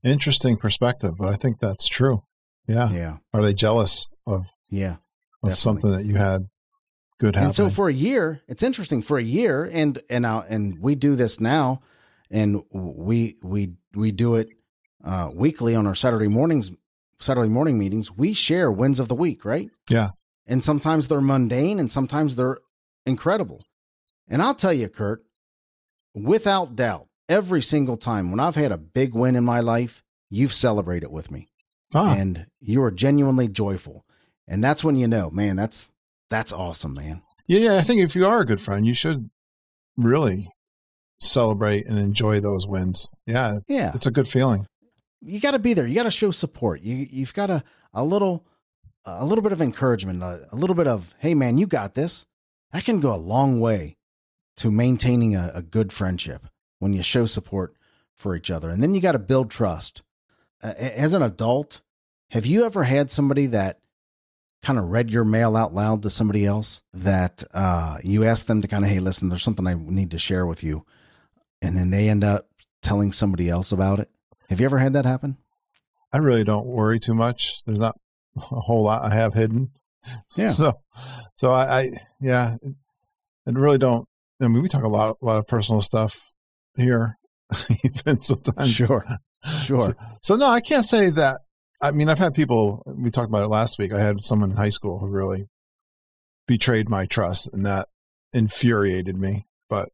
[0.07, 2.23] Interesting perspective, but I think that's true.
[2.69, 2.91] Yeah.
[2.93, 4.97] yeah Are they jealous of, yeah
[5.43, 5.57] of Definitely.
[5.57, 6.47] something that you had
[7.19, 7.47] good happening?
[7.47, 10.95] And so for a year, it's interesting for a year, and and now and we
[10.95, 11.81] do this now
[12.31, 14.49] and we we we do it
[15.05, 16.71] uh, weekly on our Saturday mornings,
[17.19, 18.12] Saturday morning meetings.
[18.17, 19.71] We share wins of the week, right?
[19.89, 20.09] Yeah.
[20.47, 22.59] And sometimes they're mundane, and sometimes they're
[23.05, 23.65] incredible.
[24.29, 25.23] And I'll tell you, Kurt,
[26.15, 30.53] without doubt, every single time when I've had a big win in my life, you've
[30.53, 31.49] celebrated with me,
[31.95, 34.05] Ah, and you are genuinely joyful.
[34.49, 35.89] And that's when you know, man, that's
[36.31, 37.23] that's awesome, man.
[37.47, 37.77] yeah, yeah.
[37.77, 39.31] I think if you are a good friend, you should
[39.97, 40.51] really
[41.21, 43.09] celebrate and enjoy those wins.
[43.27, 43.57] Yeah.
[43.57, 43.93] It's, Yeah.
[43.95, 44.67] It's a good feeling.
[45.23, 45.87] you got to be there.
[45.87, 46.83] You got to show support.
[46.83, 47.62] You you've got a
[47.95, 48.45] a little
[49.05, 52.27] a little bit of encouragement, a, a little bit of hey man, you got this.
[52.73, 53.97] That can go a long way
[54.59, 56.47] to maintaining a, a good friendship
[56.79, 57.75] when you show support
[58.15, 60.03] for each other, and then you got to build trust.
[60.62, 61.81] Uh, as an adult,
[62.31, 63.79] have you ever had somebody that
[64.62, 68.62] kind of read your mail out loud to somebody else that uh, you asked them
[68.62, 70.85] to kind of hey listen, there's something I need to share with you,
[71.62, 72.49] and then they end up
[72.83, 74.09] telling somebody else about it?
[74.49, 75.37] Have you ever had that happen?
[76.12, 77.62] I really don't worry too much.
[77.67, 77.99] There's not
[78.37, 79.71] a whole lot I have hidden.
[80.37, 80.51] Yeah.
[80.51, 80.81] So,
[81.35, 82.57] so I, I yeah,
[83.45, 84.09] and really don't.
[84.41, 86.21] I mean, we talk a lot, a lot of personal stuff
[86.77, 87.19] here,
[87.85, 88.71] even sometimes.
[88.71, 89.05] Sure.
[89.62, 89.79] Sure.
[89.79, 91.41] So, so no, I can't say that.
[91.83, 92.83] I mean, I've had people.
[92.87, 93.93] We talked about it last week.
[93.93, 95.47] I had someone in high school who really
[96.47, 97.89] betrayed my trust, and that
[98.33, 99.47] infuriated me.
[99.69, 99.91] But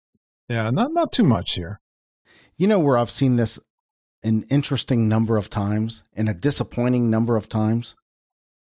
[0.48, 1.80] yeah, not not too much here.
[2.56, 3.58] You know where I've seen this
[4.22, 7.94] an interesting number of times and a disappointing number of times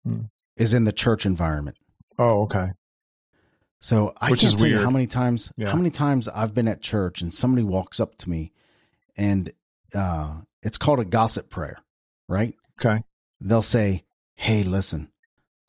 [0.03, 0.21] Hmm.
[0.57, 1.77] is in the church environment.
[2.17, 2.71] Oh, okay.
[3.83, 5.71] So I Which can't tell you how many times Yeah.
[5.71, 8.53] how many times I've been at church and somebody walks up to me
[9.17, 9.51] and
[9.93, 11.79] uh it's called a gossip prayer,
[12.29, 12.53] right?
[12.79, 13.03] Okay.
[13.41, 14.03] They'll say,
[14.35, 15.09] "Hey, listen.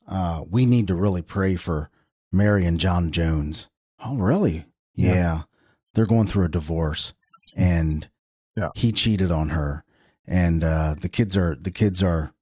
[0.06, 1.90] Uh we need to really pray for
[2.30, 3.68] Mary and John Jones."
[4.04, 4.66] Oh, really?
[4.94, 5.14] Yeah.
[5.14, 5.42] yeah.
[5.94, 7.14] They're going through a divorce
[7.56, 8.08] and
[8.56, 8.70] Yeah.
[8.74, 9.84] he cheated on her
[10.26, 12.34] and uh the kids are the kids are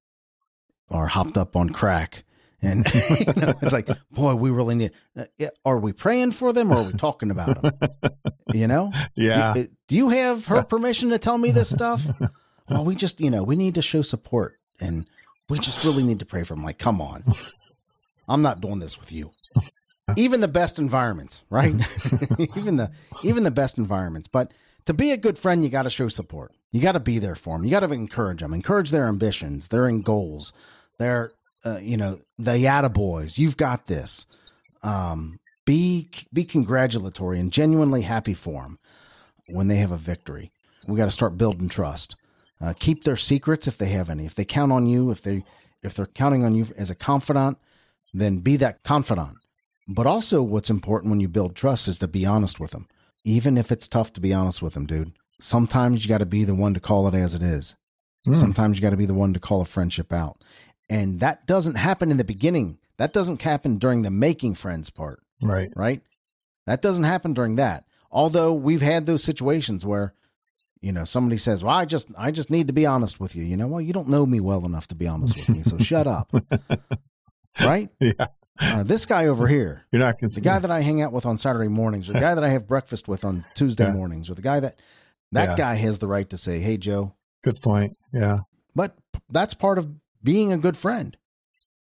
[0.90, 2.24] are hopped up on crack
[2.62, 2.86] and
[3.20, 5.24] you know, it's like boy we really need uh,
[5.64, 7.72] are we praying for them or are we talking about them?
[8.52, 8.90] You know?
[9.14, 9.54] Yeah.
[9.54, 12.04] do, do you have her permission to tell me this stuff?
[12.68, 15.06] Well we just you know we need to show support and
[15.48, 16.64] we just really need to pray for them.
[16.64, 17.22] Like come on.
[18.28, 19.30] I'm not doing this with you.
[20.16, 21.74] Even the best environments right?
[22.56, 22.90] Even the
[23.22, 24.26] even the best environments.
[24.26, 24.52] But
[24.86, 26.52] to be a good friend you got to show support.
[26.72, 27.64] You got to be there for them.
[27.64, 28.52] You got to encourage them.
[28.52, 30.52] Encourage their ambitions their goals
[31.00, 31.32] their
[31.64, 33.38] uh, you know the yada boys.
[33.38, 34.26] You've got this.
[34.82, 38.78] Um be be congratulatory and genuinely happy for them
[39.48, 40.50] when they have a victory.
[40.86, 42.16] We got to start building trust.
[42.60, 44.26] Uh, keep their secrets if they have any.
[44.26, 45.44] If they count on you if they
[45.82, 47.58] if they're counting on you as a confidant
[48.12, 49.36] then be that confidant.
[49.86, 52.86] But also what's important when you build trust is to be honest with them
[53.24, 56.44] even if it's tough to be honest with them dude sometimes you got to be
[56.44, 57.76] the one to call it as it is.
[58.24, 58.34] Hmm.
[58.34, 60.42] sometimes you got to be the one to call a friendship out
[60.90, 65.20] and that doesn't happen in the beginning that doesn't happen during the making friends part
[65.42, 65.72] Right.
[65.74, 66.02] right?
[66.66, 67.84] That doesn't happen during that.
[68.12, 70.12] Although we've had those situations where,
[70.82, 73.42] you know, somebody says, "Well, I just, I just need to be honest with you."
[73.44, 75.78] You know, well, you don't know me well enough to be honest with me, so
[75.78, 76.30] shut up,
[77.62, 77.88] right?
[78.00, 78.26] Yeah.
[78.62, 81.38] Uh, this guy over here, You're not the guy that I hang out with on
[81.38, 83.92] Saturday mornings, or the guy that I have breakfast with on Tuesday Yeah.
[83.92, 84.78] mornings, or the guy that
[85.32, 85.56] that Yeah.
[85.56, 87.96] guy has the right to say, "Hey, Joe." Good point.
[88.12, 88.40] Yeah.
[88.74, 88.98] But
[89.30, 89.88] that's part of
[90.22, 91.16] being a good friend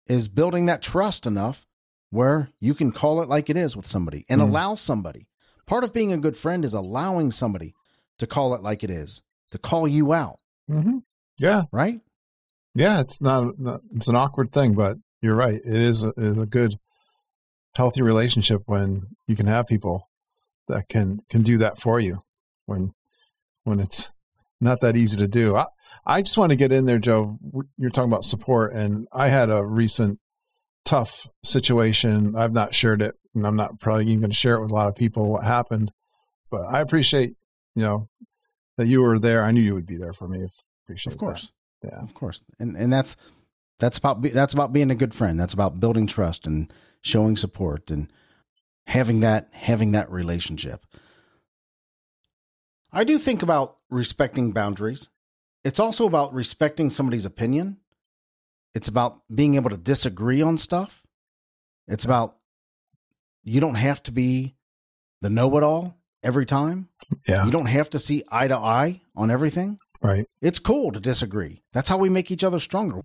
[0.07, 1.67] is building that trust enough
[2.11, 4.49] where you can call it like it is with somebody and Mm.
[4.49, 5.27] allow somebody.
[5.67, 7.75] Part of being a good friend is allowing somebody
[8.19, 10.99] to call it like it is, to call you out, hmm
[11.39, 11.65] Yeah.
[11.73, 12.01] right?
[12.75, 13.01] Yeah.
[13.01, 13.81] It's not, not.
[13.95, 15.55] It's an awkward thing, but you're right.
[15.65, 16.79] It is a, is a good,
[17.77, 20.09] healthy relationship when you can have people
[20.69, 22.21] that can can do that for you
[22.67, 22.93] when
[23.65, 24.11] when it's
[24.61, 25.57] not that easy to do.
[25.57, 25.67] I,
[26.07, 27.39] I just want to get in there, Joe.
[27.77, 30.19] You're talking about support, and I had a recent
[30.85, 32.37] tough situation.
[32.37, 34.75] I've not shared it, and I'm not probably even going to share it with a
[34.75, 35.93] lot of people what happened.
[36.51, 37.37] But I appreciate,
[37.75, 38.09] you know,
[38.77, 39.43] that you were there.
[39.45, 40.47] I knew you would be there for me.
[40.85, 41.51] Appreciate Of course.
[41.83, 41.93] that.
[41.93, 42.03] Yeah.
[42.03, 42.43] Of course.
[42.59, 43.17] And and that's
[43.79, 45.39] that's about be, that's about being a good friend.
[45.39, 48.11] That's about building trust and showing support and
[48.87, 50.85] having that having that relationship.
[52.93, 55.09] I do think about respecting boundaries.
[55.65, 57.79] It's also about respecting somebody's opinion.
[58.75, 61.03] It's about being able to disagree on stuff.
[61.89, 62.37] It's about
[63.43, 64.55] you don't have to be
[65.21, 66.89] the know-it-all every time.
[67.29, 67.45] Yeah.
[67.45, 69.79] You don't have to see eye to eye on everything.
[70.03, 70.29] Right.
[70.43, 71.63] It's cool to disagree.
[71.73, 73.03] That's how we make each other stronger.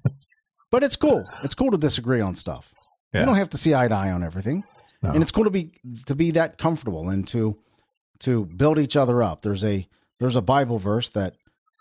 [0.72, 1.26] But it's cool.
[1.44, 2.74] It's cool to disagree on stuff.
[3.14, 3.22] Yeah.
[3.22, 4.64] You don't have to see eye to eye on everything.
[5.02, 5.12] No.
[5.12, 5.72] And it's cool to be
[6.08, 7.58] to be that comfortable and to
[8.20, 9.42] to build each other up.
[9.42, 9.88] There's a
[10.20, 11.36] there's a Bible verse that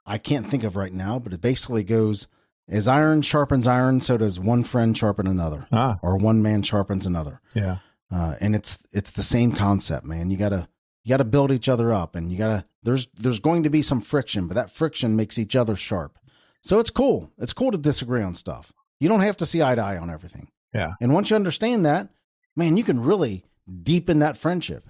[0.08, 2.26] I can't think of right now, but it basically goes,
[2.68, 7.06] "As iron sharpens iron, so does one friend sharpen another, Ah, or one man sharpens
[7.06, 7.78] another." yeah.
[8.10, 10.30] Uh, and it's it's the same concept, man.
[10.30, 10.66] You gotta
[11.04, 14.00] you gotta build each other up, and you gotta there's there's going to be some
[14.00, 16.18] friction, but that friction makes each other sharp.
[16.62, 17.30] So it's cool.
[17.38, 18.72] It's cool to disagree on stuff.
[18.98, 20.48] You don't have to see eye to eye on everything.
[20.74, 20.92] Yeah.
[21.00, 22.08] And once you understand that,
[22.56, 23.44] man, you can really
[23.82, 24.88] deepen that friendship.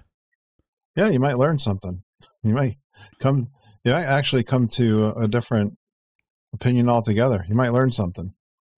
[0.95, 2.03] Yeah, you might learn something.
[2.41, 2.77] You might
[3.19, 3.49] come,
[3.83, 5.77] you might actually come to a, different
[6.53, 7.45] opinion altogether.
[7.47, 8.33] You might learn something.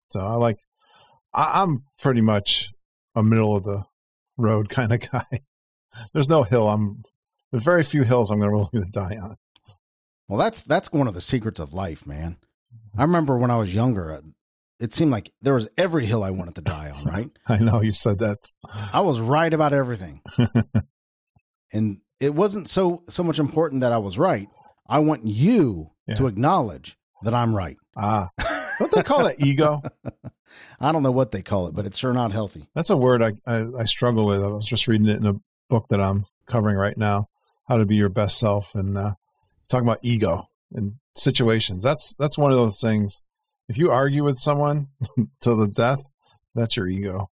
[0.09, 0.59] So I like,
[1.33, 2.69] I, I'm pretty much
[3.15, 3.85] a middle of the
[4.37, 5.25] road kind of guy.
[6.13, 6.69] There's no hill.
[6.69, 7.03] I'm,
[7.51, 9.37] there's very few hills I'm going to really die on.
[10.27, 12.37] Well, that's that's one of the secrets of life, man.
[12.97, 14.21] I remember when I was younger, uh,
[14.79, 17.29] it seemed like there was every hill I wanted to die on, right?
[17.47, 18.37] I know you said that.
[18.93, 20.21] I was right about everything.
[21.73, 24.47] and it wasn't so so much important that I was right.
[24.91, 26.15] I want you Yeah.
[26.15, 27.77] to acknowledge that I'm right.
[27.95, 28.29] Ah,
[28.79, 29.81] don't they call that ego?
[30.79, 32.67] I don't know what they call it, but it's sure not healthy.
[32.75, 34.43] That's a word I, I, I struggle with.
[34.43, 35.35] I was just reading it in a
[35.69, 37.27] book that I'm covering right now,
[37.67, 39.13] How to Be Your Best Self, and uh,
[39.69, 41.83] talking about ego and situations.
[41.83, 43.21] That's that's one of those things.
[43.69, 44.87] If you argue with someone
[45.41, 46.03] to the death,
[46.55, 47.29] that's your ego.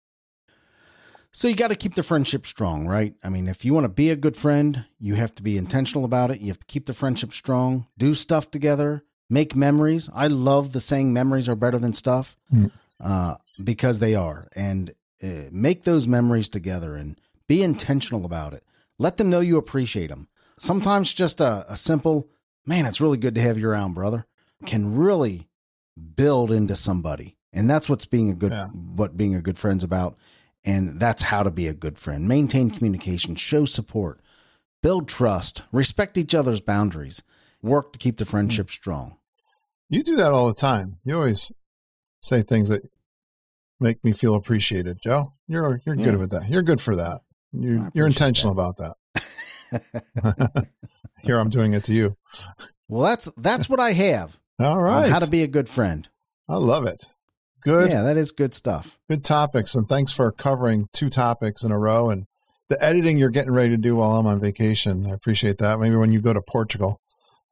[1.38, 3.14] So you got to keep the friendship strong, right?
[3.24, 6.04] I mean, if you want to be a good friend, you have to be intentional
[6.04, 6.42] about it.
[6.42, 10.10] You have to keep the friendship strong, do stuff together, make memories.
[10.16, 12.72] I love the saying memories are better than stuff Mm.
[13.00, 14.48] uh, because they are.
[14.56, 18.64] And uh, make those memories together and be intentional about it.
[18.98, 20.30] Let them know you appreciate them.
[20.58, 22.32] Sometimes just a, a simple,
[22.66, 24.26] man, it's really good to have you around, brother,
[24.66, 25.50] can really
[26.16, 27.36] build into somebody.
[27.54, 28.70] And that's what's being a good, Yeah.
[28.70, 30.18] what being a good friend's about.
[30.68, 32.28] And that's how to be a good friend.
[32.28, 34.20] Maintain communication, show support,
[34.84, 37.24] build trust, respect each other's boundaries,
[37.62, 39.18] work to keep the friendship strong.
[39.90, 41.00] You do that all the time.
[41.06, 41.54] You always
[42.22, 42.82] say things that
[43.80, 45.34] make me feel appreciated, Joe.
[45.48, 46.04] You're you're Yeah.
[46.06, 46.50] good with that.
[46.50, 47.22] You're good for that.
[47.54, 48.96] You you're intentional about that.
[51.24, 52.18] Here I'm doing it to you.
[52.90, 54.38] well, that's that's what I have.
[54.60, 55.10] All right.
[55.10, 56.08] how to be a good friend.
[56.50, 57.06] I love it.
[57.68, 58.98] Good Yeah, that is good stuff.
[59.10, 62.26] good topics and thanks for covering two topics in a row and
[62.70, 65.06] the editing you're getting ready to do while I'm on vacation.
[65.06, 65.80] I appreciate that.
[65.80, 67.00] Maybe when you go to Portugal,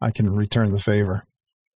[0.01, 1.25] I can return the favor.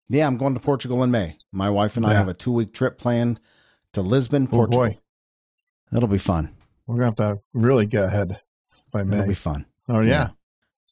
[0.09, 1.37] Yeah, I'm going to Portugal in May.
[1.51, 3.39] My wife and I have a two week trip planned
[3.93, 4.79] to Lisbon, Oh, Portugal.
[4.87, 4.97] boy.
[5.95, 6.55] It'll be fun.
[6.87, 8.39] We're gonna have to really get ahead
[8.91, 9.17] by May.
[9.19, 9.65] It'll be fun.
[9.87, 10.29] oh yeah.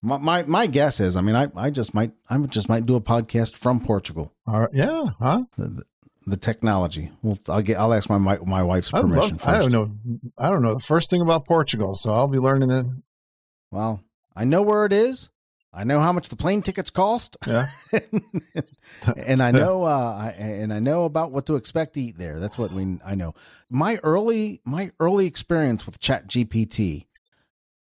[0.04, 2.96] My, my my guess is, I mean, I, I just might I just might do
[2.96, 4.34] a podcast from Portugal.
[4.46, 4.70] All right.
[4.72, 5.06] Yeah.
[5.20, 5.44] Huh?
[5.58, 5.84] The, the,
[6.28, 7.10] the technology.
[7.24, 9.30] Well, I'll get I'll ask my my, my wife's permission love.
[9.32, 9.48] first.
[9.48, 9.92] I don't know.
[10.38, 12.86] I don't know the first thing about Portugal, so I'll be learning it.
[13.72, 14.04] Well,
[14.36, 15.30] I know where it is.
[15.74, 17.68] I know how much the plane tickets cost, Yeah.
[19.18, 22.40] and I know uh, I, and I know about what to expect to eat there.
[22.40, 23.36] That's what we I know.
[23.70, 27.06] My early my early experience with Chat GPT,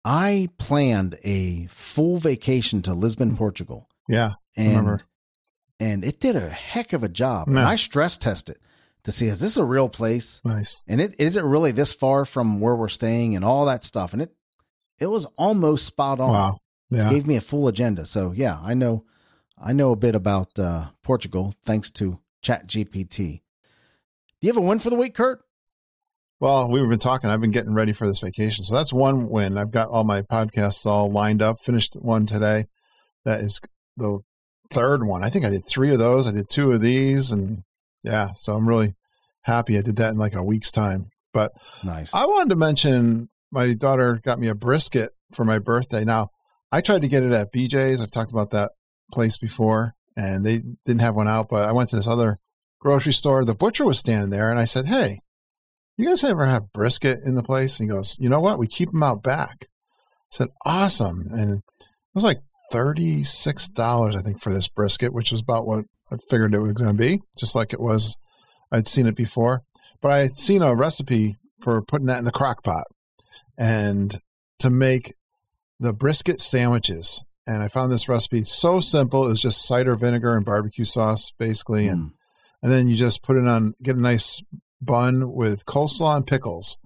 [0.04, 4.32] I planned a full vacation to Lisbon, Portugal, Yeah.
[4.56, 5.00] and Remember.
[5.80, 7.48] And it did a heck of a job.
[7.48, 8.62] And I stress tested it
[9.04, 10.84] to see is this a real place, Nice.
[10.86, 14.12] and it is it really this far from where we're staying, and all that stuff,
[14.12, 14.34] and it
[15.00, 16.58] it was almost spot on Wow.
[16.90, 17.10] Yeah.
[17.10, 18.04] gave me a full agenda.
[18.06, 19.04] So yeah, I know,
[19.60, 23.40] I know a bit about uh, Portugal thanks to Chat GPT.
[24.40, 25.40] Do you have a win for the week, Kurt?
[26.38, 27.30] Well, we've been talking.
[27.30, 28.64] I've been getting ready for this vacation.
[28.64, 29.56] So that's one win.
[29.56, 31.60] I've got all my podcasts all lined up.
[31.60, 32.66] Finished one today.
[33.24, 33.60] That is
[33.96, 34.20] the
[34.70, 35.22] third one.
[35.22, 36.26] I think I did three of those.
[36.26, 37.30] I did two of these.
[37.30, 37.62] And
[38.02, 38.94] yeah, so I'm really
[39.42, 41.06] happy I did that in like a week's time.
[41.32, 42.12] But Nice.
[42.14, 46.04] I wanted to mention my daughter got me a brisket for my birthday.
[46.04, 46.28] Now,
[46.70, 48.00] I tried to get it at BJ's.
[48.00, 48.72] I've talked about that
[49.12, 51.48] place before, and they didn't have one out.
[51.48, 52.38] But I went to this other
[52.80, 53.44] grocery store.
[53.44, 55.18] The butcher was standing there, and I said, Hey,
[55.98, 57.78] you guys ever have brisket in the place?
[57.78, 58.58] And he goes, You know what?
[58.58, 59.66] We keep them out back.
[59.70, 61.24] I said, Awesome.
[61.30, 61.64] And it
[62.14, 62.38] was like
[62.72, 66.96] $36, I think, for this brisket, which was about what I figured it was going
[66.96, 68.16] to be, just like it was.
[68.70, 69.62] I'd seen it before,
[70.00, 72.84] but I had seen a recipe for putting that in the crock pot
[73.58, 74.18] and
[74.60, 75.12] to make
[75.78, 77.22] the brisket sandwiches.
[77.46, 79.26] And I found this recipe so simple.
[79.26, 81.86] It was just cider vinegar and barbecue sauce, basically.
[81.88, 82.12] And, Mm.
[82.62, 84.42] and then you just put it on, get a nice
[84.80, 86.78] bun with coleslaw and pickles.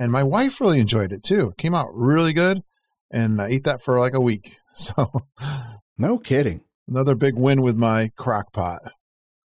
[0.00, 1.50] And my wife really enjoyed it too.
[1.50, 2.62] It came out really good.
[3.10, 4.58] And I ate that for like a week.
[4.96, 5.10] So
[5.98, 6.60] No kidding.
[6.86, 8.80] another big win with my crock pot.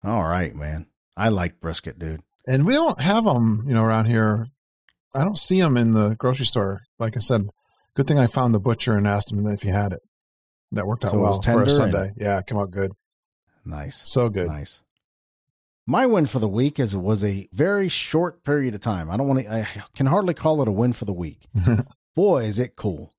[0.03, 0.87] All right, man.
[1.15, 2.21] I like brisket, dude.
[2.47, 4.47] And we don't have them, you know, around here.
[5.13, 6.81] I don't see them in the grocery store.
[6.97, 7.49] Like I said,
[7.95, 9.99] good thing I found the butcher and asked him if he had it.
[10.71, 12.11] That worked out So it was well for a and- Sunday.
[12.17, 12.93] Yeah, it came out good.
[13.63, 14.01] Nice.
[14.09, 14.47] So good.
[14.47, 14.81] Nice.
[15.85, 19.11] My win for the week is it was a very short period of time.
[19.11, 19.53] I don't want to.
[19.53, 21.45] I can hardly call it a win for the week.
[22.15, 23.11] Boy, is it cool!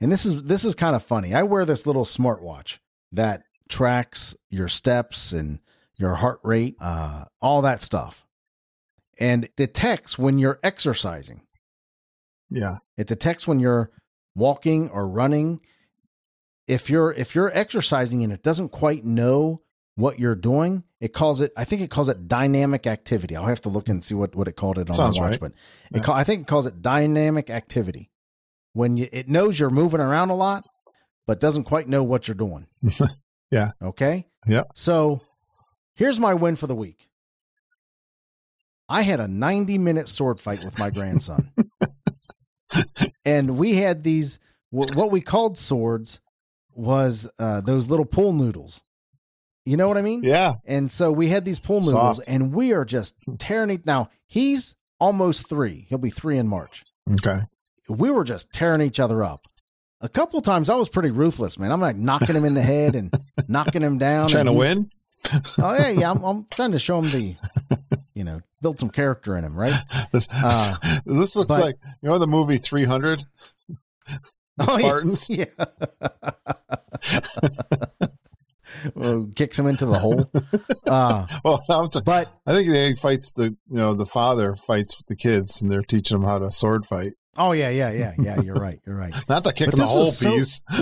[0.00, 1.34] And this is this is kind of funny.
[1.34, 2.78] I wear this little smartwatch
[3.12, 5.60] that tracks your steps and
[5.96, 8.26] your heart rate, uh, all that stuff,
[9.18, 11.42] and detects when you're exercising.
[12.50, 12.76] Yeah.
[12.96, 13.90] It detects when you're
[14.34, 15.60] walking or running.
[16.68, 19.62] If you're if you're exercising and it doesn't quite know
[19.94, 21.52] what you're doing, it calls it.
[21.56, 23.34] I think it calls it dynamic activity.
[23.34, 25.30] I'll have to look and see what what it called it on Sounds the watch,
[25.32, 25.40] right.
[25.40, 25.52] but
[25.90, 25.98] Yeah.
[25.98, 28.10] it call, I think it calls it dynamic activity.
[28.76, 30.68] When you, it knows you're moving around a lot,
[31.26, 32.66] but doesn't quite know what you're doing.
[33.48, 33.68] Yeah.
[33.80, 34.26] Okay.
[34.44, 34.64] Yeah.
[34.74, 35.20] So
[35.94, 37.08] here's my win for the week.
[38.88, 41.52] I had a 90 minute sword fight with my grandson.
[43.24, 46.20] and we had these, what we called swords
[46.74, 48.80] was uh, those little pool noodles.
[49.64, 50.24] You know what I mean?
[50.24, 50.54] Yeah.
[50.64, 52.28] And so we had these pool noodles Soft.
[52.28, 53.86] and we are just tearing it.
[53.86, 55.86] Now he's almost three.
[55.88, 56.82] He'll be three in March.
[57.12, 57.42] Okay.
[57.88, 59.46] We were just tearing each other up.
[60.00, 61.72] A couple times I was pretty ruthless, man.
[61.72, 63.12] I'm like knocking him in the head and
[63.48, 64.28] knocking him down.
[64.28, 64.90] Trying to win?
[65.58, 66.10] Oh yeah, yeah.
[66.10, 67.34] I'm, I'm trying to show him the,
[68.14, 69.72] you know, build some character in him, right?
[70.12, 70.74] This, Uh,
[71.06, 73.24] this looks but- like, you know, the movie 300?
[74.06, 74.18] The
[74.58, 74.78] Oh.
[74.78, 75.28] Spartans?
[75.30, 75.46] Yeah.
[78.94, 80.30] well, kicks him into the hole.
[80.86, 84.96] Uh, Well, I'm t- but I think they fights the, you know, the father fights
[84.98, 87.14] with the kids and they're teaching them how to sword fight.
[87.38, 88.40] Oh yeah, yeah, yeah, yeah.
[88.40, 88.80] You're right.
[88.86, 89.14] You're right.
[89.28, 90.62] Not the kicking the whole so- piece.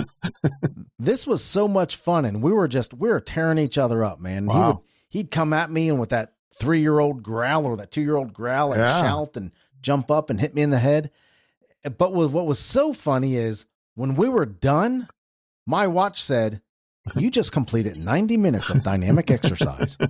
[0.97, 4.19] This was so much fun, and we were just we were tearing each other up,
[4.19, 4.43] man.
[4.43, 4.67] He Wow.
[4.67, 4.77] would
[5.09, 8.15] he'd come at me and with that three year old growl or that two year
[8.15, 9.01] old growl and Yeah.
[9.01, 11.11] shout and jump up and hit me in the head.
[11.97, 15.07] But what what was so funny is when we were done,
[15.67, 16.61] my watch said,
[17.15, 19.97] "You just completed ninety minutes of dynamic exercise."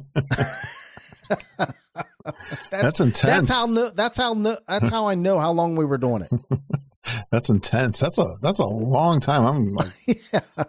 [2.70, 3.50] That's intense.
[3.50, 4.34] That's how that's how
[4.68, 6.32] that's how I know how long we were doing it.
[7.30, 8.00] That's intense.
[8.00, 9.46] That's a that's a long time.
[9.46, 9.92] I'm like
[10.34, 10.64] Yeah.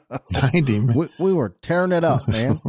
[0.53, 0.95] 90 minutes.
[1.19, 2.61] we, we were tearing it up, man.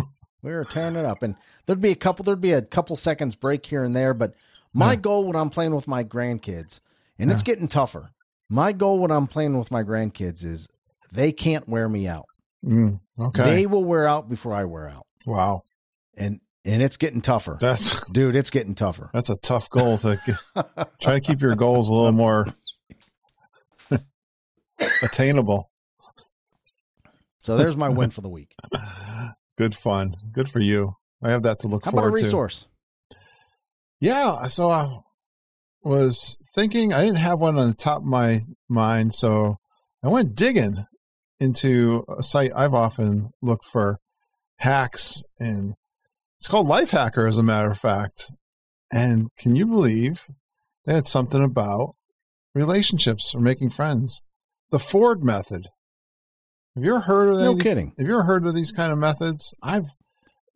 [0.42, 3.36] we were tearing it up, and there'd be a couple, there'd be a couple seconds
[3.36, 4.14] break here and there.
[4.14, 4.36] But
[4.74, 4.96] my Yeah.
[5.00, 6.80] goal when I'm playing with my grandkids,
[7.20, 8.12] and it's getting tougher.
[8.50, 10.70] My goal when I'm playing with my grandkids is
[11.12, 12.26] they can't wear me out.
[12.64, 13.44] Mm, okay.
[13.44, 15.64] They will wear out before I wear out, wow.
[16.16, 18.36] and and it's getting tougher, That's dude.
[18.36, 19.10] It's getting tougher.
[19.13, 20.36] that's a tough goal to get,
[21.01, 22.47] try to keep your goals a little more
[25.01, 25.71] attainable.
[27.43, 28.53] So there's my win for the week.
[29.58, 30.15] Good fun.
[30.34, 30.95] Good for you.
[31.23, 32.25] I have that to look How about a forward to.
[32.25, 32.67] resource?
[33.99, 34.99] Yeah, so I
[35.84, 39.58] was thinking I didn't have one on the top of my mind, so
[40.03, 40.86] I went digging
[41.39, 43.99] into a site I've often looked for
[44.58, 45.73] hacks and
[46.39, 48.32] it's called Lifehacker as a matter of fact.
[48.93, 50.26] And can you believe
[50.86, 51.95] they had something about
[52.54, 54.21] relationships or making friends?
[54.71, 55.67] The Ford method.
[56.76, 57.93] Have you ever heard of No these- kidding.
[57.97, 59.54] Have you ever heard of these kind of methods?
[59.63, 59.88] I've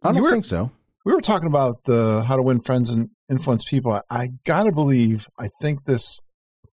[0.03, 0.71] I don't were- think so.
[1.05, 3.93] we were talking about the how to win friends and influence people.
[3.93, 6.21] I, I gotta believe I think this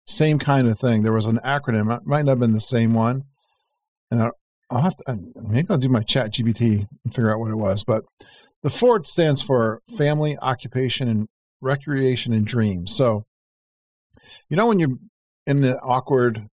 [0.06, 1.04] same kind of thing.
[1.04, 1.96] There was an acronym.
[1.96, 3.24] It might not have been the same one,
[4.10, 4.30] and I,
[4.70, 7.84] I'll have to maybe I'll do my Chat GBT and figure out what it was.
[7.84, 8.04] But
[8.64, 11.28] the Ford stands for Family, Occupation, and
[11.62, 12.96] Recreation and Dreams.
[12.96, 13.24] So,
[14.50, 14.98] you know when you're
[15.48, 16.48] in the awkward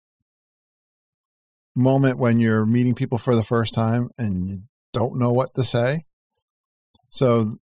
[1.76, 5.62] moment when you're meeting people for the first time and you don't know what to
[5.62, 6.04] say.
[7.10, 7.58] So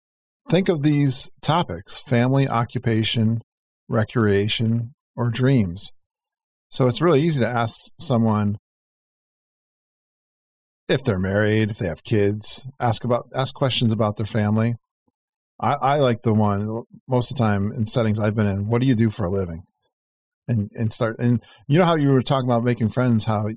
[0.49, 3.43] think of these topics family, occupation,
[3.89, 5.93] recreation, or dreams.
[6.71, 8.59] So it's really easy to ask someone
[10.89, 14.75] if they're married, if they have kids, ask about ask questions about their family.
[15.61, 18.81] I, I like the one most of the time in settings I've been in, what
[18.81, 19.63] do you do for a living?
[20.47, 23.49] And and start and you know how you were talking about making friends, how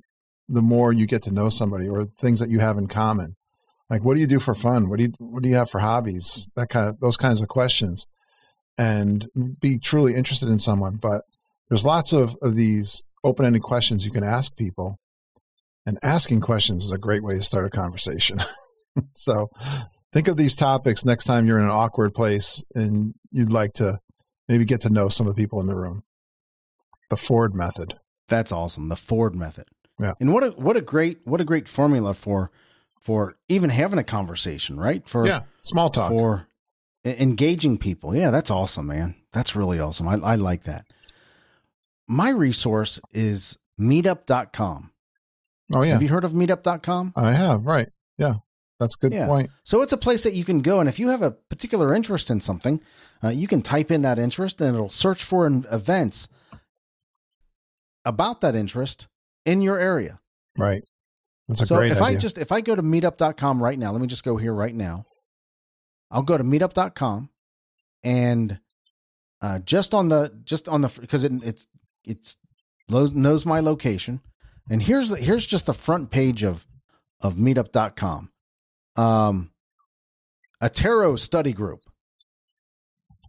[0.48, 3.36] the more you get to know somebody or things that you have in common
[3.90, 5.80] like what do you do for fun what do you what do you have for
[5.80, 8.06] hobbies that kind of those kinds of questions
[8.76, 9.28] and
[9.60, 11.22] be truly interested in someone but
[11.68, 14.96] there's lots of, of these open-ended questions you can ask people
[15.88, 18.38] and asking questions is a great way to start a conversation
[19.12, 19.48] so
[20.12, 23.98] think of these topics next time you're in an awkward place and you'd like to
[24.46, 26.02] maybe get to know some of the people in the room
[27.10, 27.94] the ford method
[28.28, 28.88] That's awesome.
[28.88, 29.64] The Ford method.
[29.98, 30.12] Yeah.
[30.20, 32.50] And what a what a great what a great formula for
[33.00, 35.06] for even having a conversation, right?
[35.08, 36.46] For yeah small talk for
[37.04, 38.14] engaging people.
[38.14, 39.16] Yeah, that's awesome, man.
[39.32, 40.06] That's really awesome.
[40.06, 40.86] I, I like that.
[42.06, 44.92] My resource is meetup.com.
[45.72, 47.12] Oh yeah, Have you heard of meetup.com?
[47.16, 47.66] I have.
[47.66, 47.88] Right.
[48.16, 48.34] Yeah,
[48.80, 49.26] that's a good Yeah.
[49.26, 49.50] point.
[49.64, 52.30] So it's a place that you can go, and if you have a particular interest
[52.30, 52.80] in something,
[53.22, 56.28] uh, you can type in that interest, and it'll search for an- events
[58.04, 59.06] about that interest
[59.44, 60.20] in your area.
[60.58, 60.82] Right.
[61.48, 62.16] That's a so great if idea.
[62.16, 64.74] I just if I go to meetup.com right now, let me just go here right
[64.74, 65.04] now.
[66.10, 67.30] I'll go to meetup.com
[68.02, 68.58] and
[69.40, 71.66] uh, just on the just on the because it it's
[72.04, 72.36] it's
[72.88, 74.20] knows my location
[74.70, 76.66] and here's here's just the front page of
[77.20, 78.30] of meetup.com.
[78.96, 79.50] Um
[80.60, 81.80] a tarot study group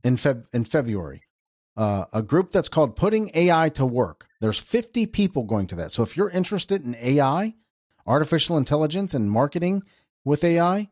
[0.04, 1.24] in Feb in February.
[1.78, 4.28] Uh, a group that's called Putting AI to Work.
[4.42, 5.94] There's 50 people going to that.
[5.94, 7.54] So if you're interested in AI,
[8.06, 9.84] artificial intelligence and marketing
[10.26, 10.90] with AI,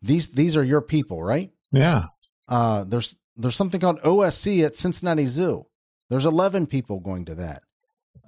[0.00, 1.50] these these are your people, right?
[1.70, 2.06] yeah.
[2.48, 5.66] Uh, there's there's something called OSC at Cincinnati Zoo.
[6.10, 7.62] There's 11 people going to that.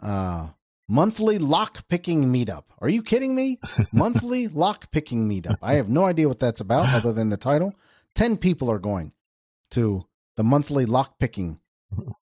[0.01, 0.49] Uh,
[0.89, 2.65] monthly lock picking meetup.
[2.81, 3.59] Are you kidding me?
[3.93, 5.59] monthly lock picking meetup.
[5.63, 7.75] I have no idea what that's about other than the title.
[8.15, 9.13] 10 people are going
[9.71, 10.07] to
[10.37, 11.61] the monthly lock picking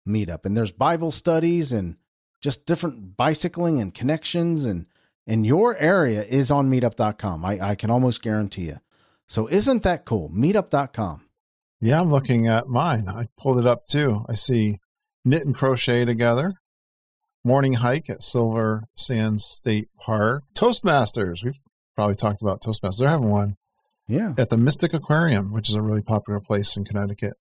[0.08, 1.96] meetup and there's Bible studies and
[2.40, 4.86] just different bicycling and connections and
[5.26, 7.44] and your area is on meetup.com.
[7.44, 8.76] I, I can almost guarantee you.
[9.26, 10.30] So isn't that cool?
[10.30, 11.26] Meetup.com.
[11.80, 13.08] Yeah, I'm looking at mine.
[13.08, 14.24] I pulled it up too.
[14.28, 14.78] I see
[15.24, 16.54] knit and crochet together.
[17.46, 20.42] Morning hike at Silver Sands State Park.
[20.54, 21.44] Toastmasters.
[21.44, 21.60] We've
[21.94, 22.98] probably talked about Toastmasters.
[22.98, 23.54] They're having one
[24.08, 24.34] Yeah.
[24.36, 27.34] at the Mystic Aquarium, which is a really popular place in Connecticut.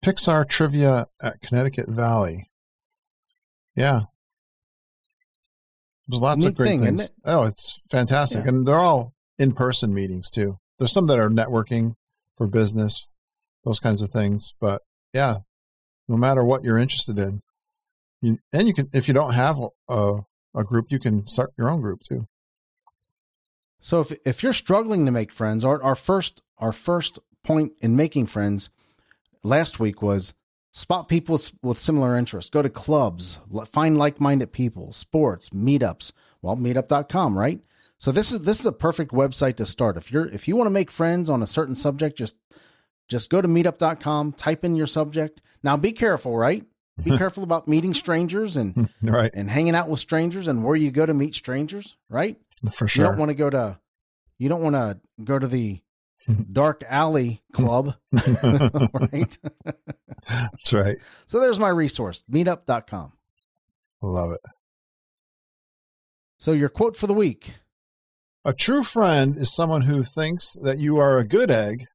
[0.00, 2.52] Pixar trivia at Connecticut Valley.
[3.74, 4.02] Yeah.
[6.06, 7.00] There's lots of great thing, things.
[7.06, 7.12] it?
[7.24, 8.44] Oh, it's fantastic.
[8.44, 8.50] Yeah.
[8.50, 10.60] And they're all in person meetings too.
[10.78, 11.96] There's some that are networking
[12.36, 13.10] for business,
[13.64, 14.54] those kinds of things.
[14.60, 15.38] But yeah,
[16.06, 17.42] no matter what you're interested in.
[18.22, 20.20] And you can, if you don't have a,
[20.54, 22.26] a group, you can start your own group too.
[23.80, 27.94] So if if you're struggling to make friends, our our first our first point in
[27.94, 28.70] making friends
[29.44, 30.34] last week was
[30.72, 32.50] spot people with, with similar interests.
[32.50, 36.12] Go to clubs, find like-minded people, sports, meetups.
[36.42, 37.60] Well, meetup.com, right?
[37.98, 39.96] So this is this is a perfect website to start.
[39.96, 42.36] If you're if you want to make friends on a certain subject, just
[43.08, 45.40] just go to meetup.com, type in your subject.
[45.62, 46.64] Now be careful, right?
[47.04, 49.30] Be careful about meeting strangers and right.
[49.34, 52.36] and hanging out with strangers and where you go to meet strangers, right?
[52.72, 53.78] For You don't want to go to
[54.38, 55.80] you don't want to go to the
[56.52, 59.38] dark alley club, right?
[60.28, 60.98] That's right.
[61.26, 63.12] so there's my resource, meetup.com.
[64.02, 64.40] Love it.
[66.38, 67.54] So your quote for the week.
[68.44, 71.86] A true friend is someone who thinks that you are a good egg,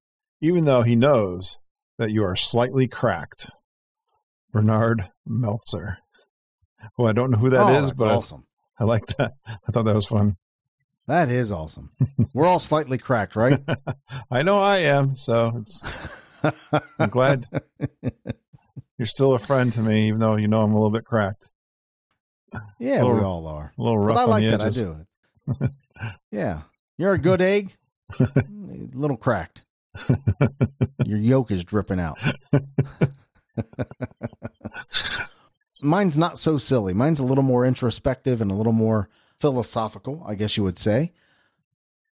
[0.41, 1.57] even though he knows
[1.97, 3.49] that you are slightly cracked.
[4.51, 5.97] Bernard Meltzer.
[6.97, 8.45] Well, I don't know who that oh, is, but I- awesome.
[8.79, 9.33] I, like that.
[9.45, 10.37] I thought that was fun.
[11.07, 11.89] That is awesome.
[12.33, 13.59] We're all slightly cracked, right?
[14.31, 15.83] I know I am, so it's,
[16.99, 17.47] I'm glad
[18.97, 21.51] you're still a friend to me, even though you know I'm a little bit cracked,
[22.79, 23.73] yeah, we all are.
[23.77, 24.61] a little rough But I like that.
[24.61, 24.95] I do
[25.59, 25.71] it.
[26.31, 26.61] yeah.
[26.97, 27.75] You're a good egg.
[28.13, 29.61] Mm, a little cracked.
[31.05, 32.19] Your yolk is dripping out.
[35.81, 36.93] Mine's not so silly.
[36.93, 41.11] Mine's a little more introspective and a little more philosophical, I guess you would say.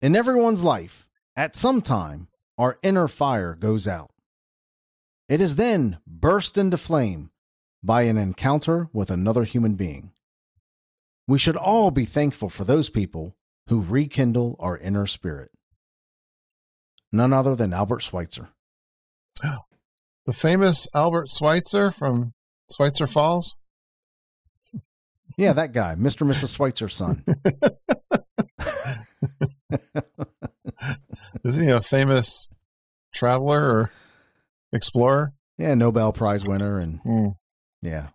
[0.00, 4.12] In everyone's life, at some time, our inner fire goes out.
[5.28, 7.30] It is then burst into flame
[7.82, 10.12] by an encounter with another human being.
[11.26, 13.34] We should all be thankful for those people
[13.68, 15.50] who rekindle our inner spirit.
[17.12, 18.50] None other than Albert Schweitzer.
[20.26, 22.32] The famous Albert Schweitzer from
[22.74, 23.56] Schweitzer Falls.
[25.38, 26.22] Yeah, that guy, Mr.
[26.22, 26.56] and Mrs.
[26.56, 27.22] Schweitzer's son.
[31.44, 32.48] Isn't he a famous
[33.14, 33.90] traveler or
[34.72, 35.32] explorer?
[35.58, 36.78] Yeah, Nobel Prize winner.
[36.78, 37.28] And Hmm,
[37.82, 38.08] yeah.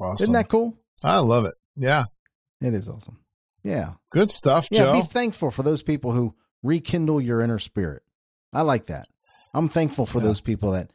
[0.00, 0.22] awesome.
[0.24, 0.76] Isn't that cool?
[1.04, 1.54] I love it.
[1.76, 2.04] Yeah.
[2.60, 3.18] It is awesome.
[3.64, 3.94] Yeah.
[4.10, 5.00] Good stuff, Yeah, Joe.
[5.00, 8.02] be thankful for those people who rekindle your inner spirit.
[8.52, 9.06] I like that.
[9.54, 10.24] I'm thankful for Yeah.
[10.26, 10.90] those people that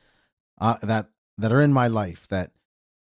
[0.60, 2.52] uh, that that are in my life that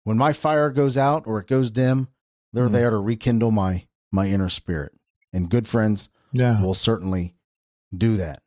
[0.03, 2.07] when my fire goes out or it goes dim,
[2.51, 2.71] they're Mhm.
[2.71, 4.93] there to rekindle my my inner spirit.
[5.31, 6.61] And good friends yeah.
[6.63, 7.35] will certainly
[7.95, 8.41] do that.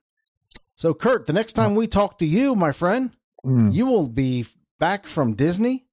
[0.77, 3.11] So Kurt, the next time we talk to you, my friend,
[3.45, 4.45] Mm, you will be
[4.81, 5.87] back from Disney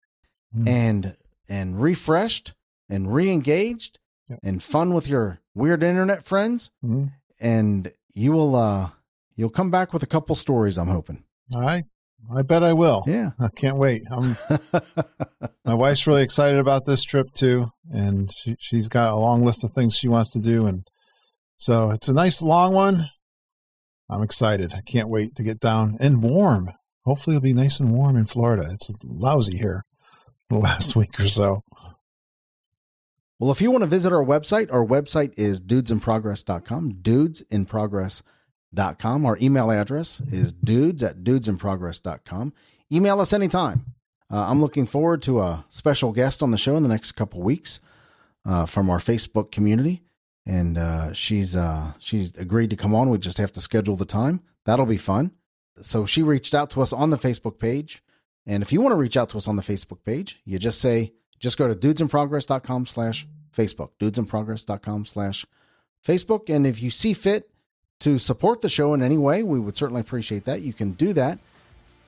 [0.57, 0.69] Mm.
[0.69, 1.17] and
[1.49, 2.55] and refreshed
[2.89, 3.99] and re-engaged
[4.29, 4.39] Yep.
[4.43, 7.11] and fun with your weird internet friends mm.
[7.41, 8.91] and you will uh
[9.37, 11.85] you'll come back with a couple stories i'm hoping I
[12.31, 13.05] I bet I will.
[13.07, 13.31] Yeah.
[13.39, 14.03] I can't wait.
[14.11, 14.37] I'm,
[15.65, 19.65] my wife's really excited about this trip too, and she, she's got a long list
[19.65, 20.85] of things she wants to do, and
[21.57, 23.09] so it's a nice long one.
[24.09, 24.73] I'm excited.
[24.75, 26.71] I can't wait to get down and warm.
[27.05, 28.69] Hopefully, it'll be nice and warm in Florida.
[28.71, 29.85] It's lousy here
[30.49, 31.63] the last week or so.
[33.39, 38.23] Well, if you want to visit our website, our website is dudesinprogress.com, dudesinprogress.com.
[38.77, 42.53] Our email address is dudes at dudesinprogress.com.
[42.93, 43.87] Email us anytime.
[44.31, 47.43] Uh, I'm looking forward to a special guest on the show in the next couple
[47.43, 47.81] weeks
[48.47, 50.03] uh, from our Facebook community.
[50.47, 53.11] And uh, she's uh, she's agreed to come on.
[53.11, 54.41] We just have to schedule the time.
[54.65, 55.33] That'll be fun.
[55.81, 58.03] So she reached out to us on the Facebook page.
[58.47, 60.81] And if you want to reach out to us on the Facebook page, you just
[60.81, 65.47] say, just go to dudesinprogress.com slash Facebook, dudesinprogress.com slash
[66.05, 66.53] Facebook.
[66.53, 67.52] And if you see fit
[68.03, 70.63] to support the show in any way, we would certainly appreciate that.
[70.63, 71.39] You can do that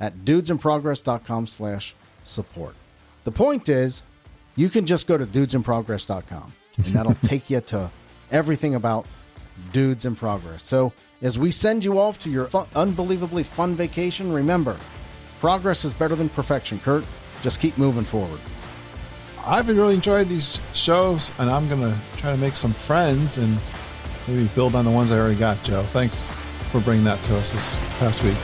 [0.01, 2.74] at dudesinprogress.com slash support.
[3.22, 4.03] The point is,
[4.57, 7.90] you can just go to dudesinprogress.com and that'll take you to
[8.32, 9.07] everything about
[9.72, 10.64] Dudes in Progress.
[10.64, 10.92] So
[11.22, 14.76] as we send you off to your fun, unbelievably fun vacation, remember,
[15.38, 17.05] progress is better than perfection, Kurt.
[17.40, 18.40] Just keep moving forward.
[19.47, 23.59] I've really enjoyed these shows, and I'm going to try to make some friends and
[24.28, 25.82] maybe build on the ones I already got, Joe.
[25.82, 26.26] Thanks
[26.70, 28.36] for bringing that to us this past week.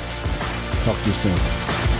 [0.85, 2.00] Talk to you soon.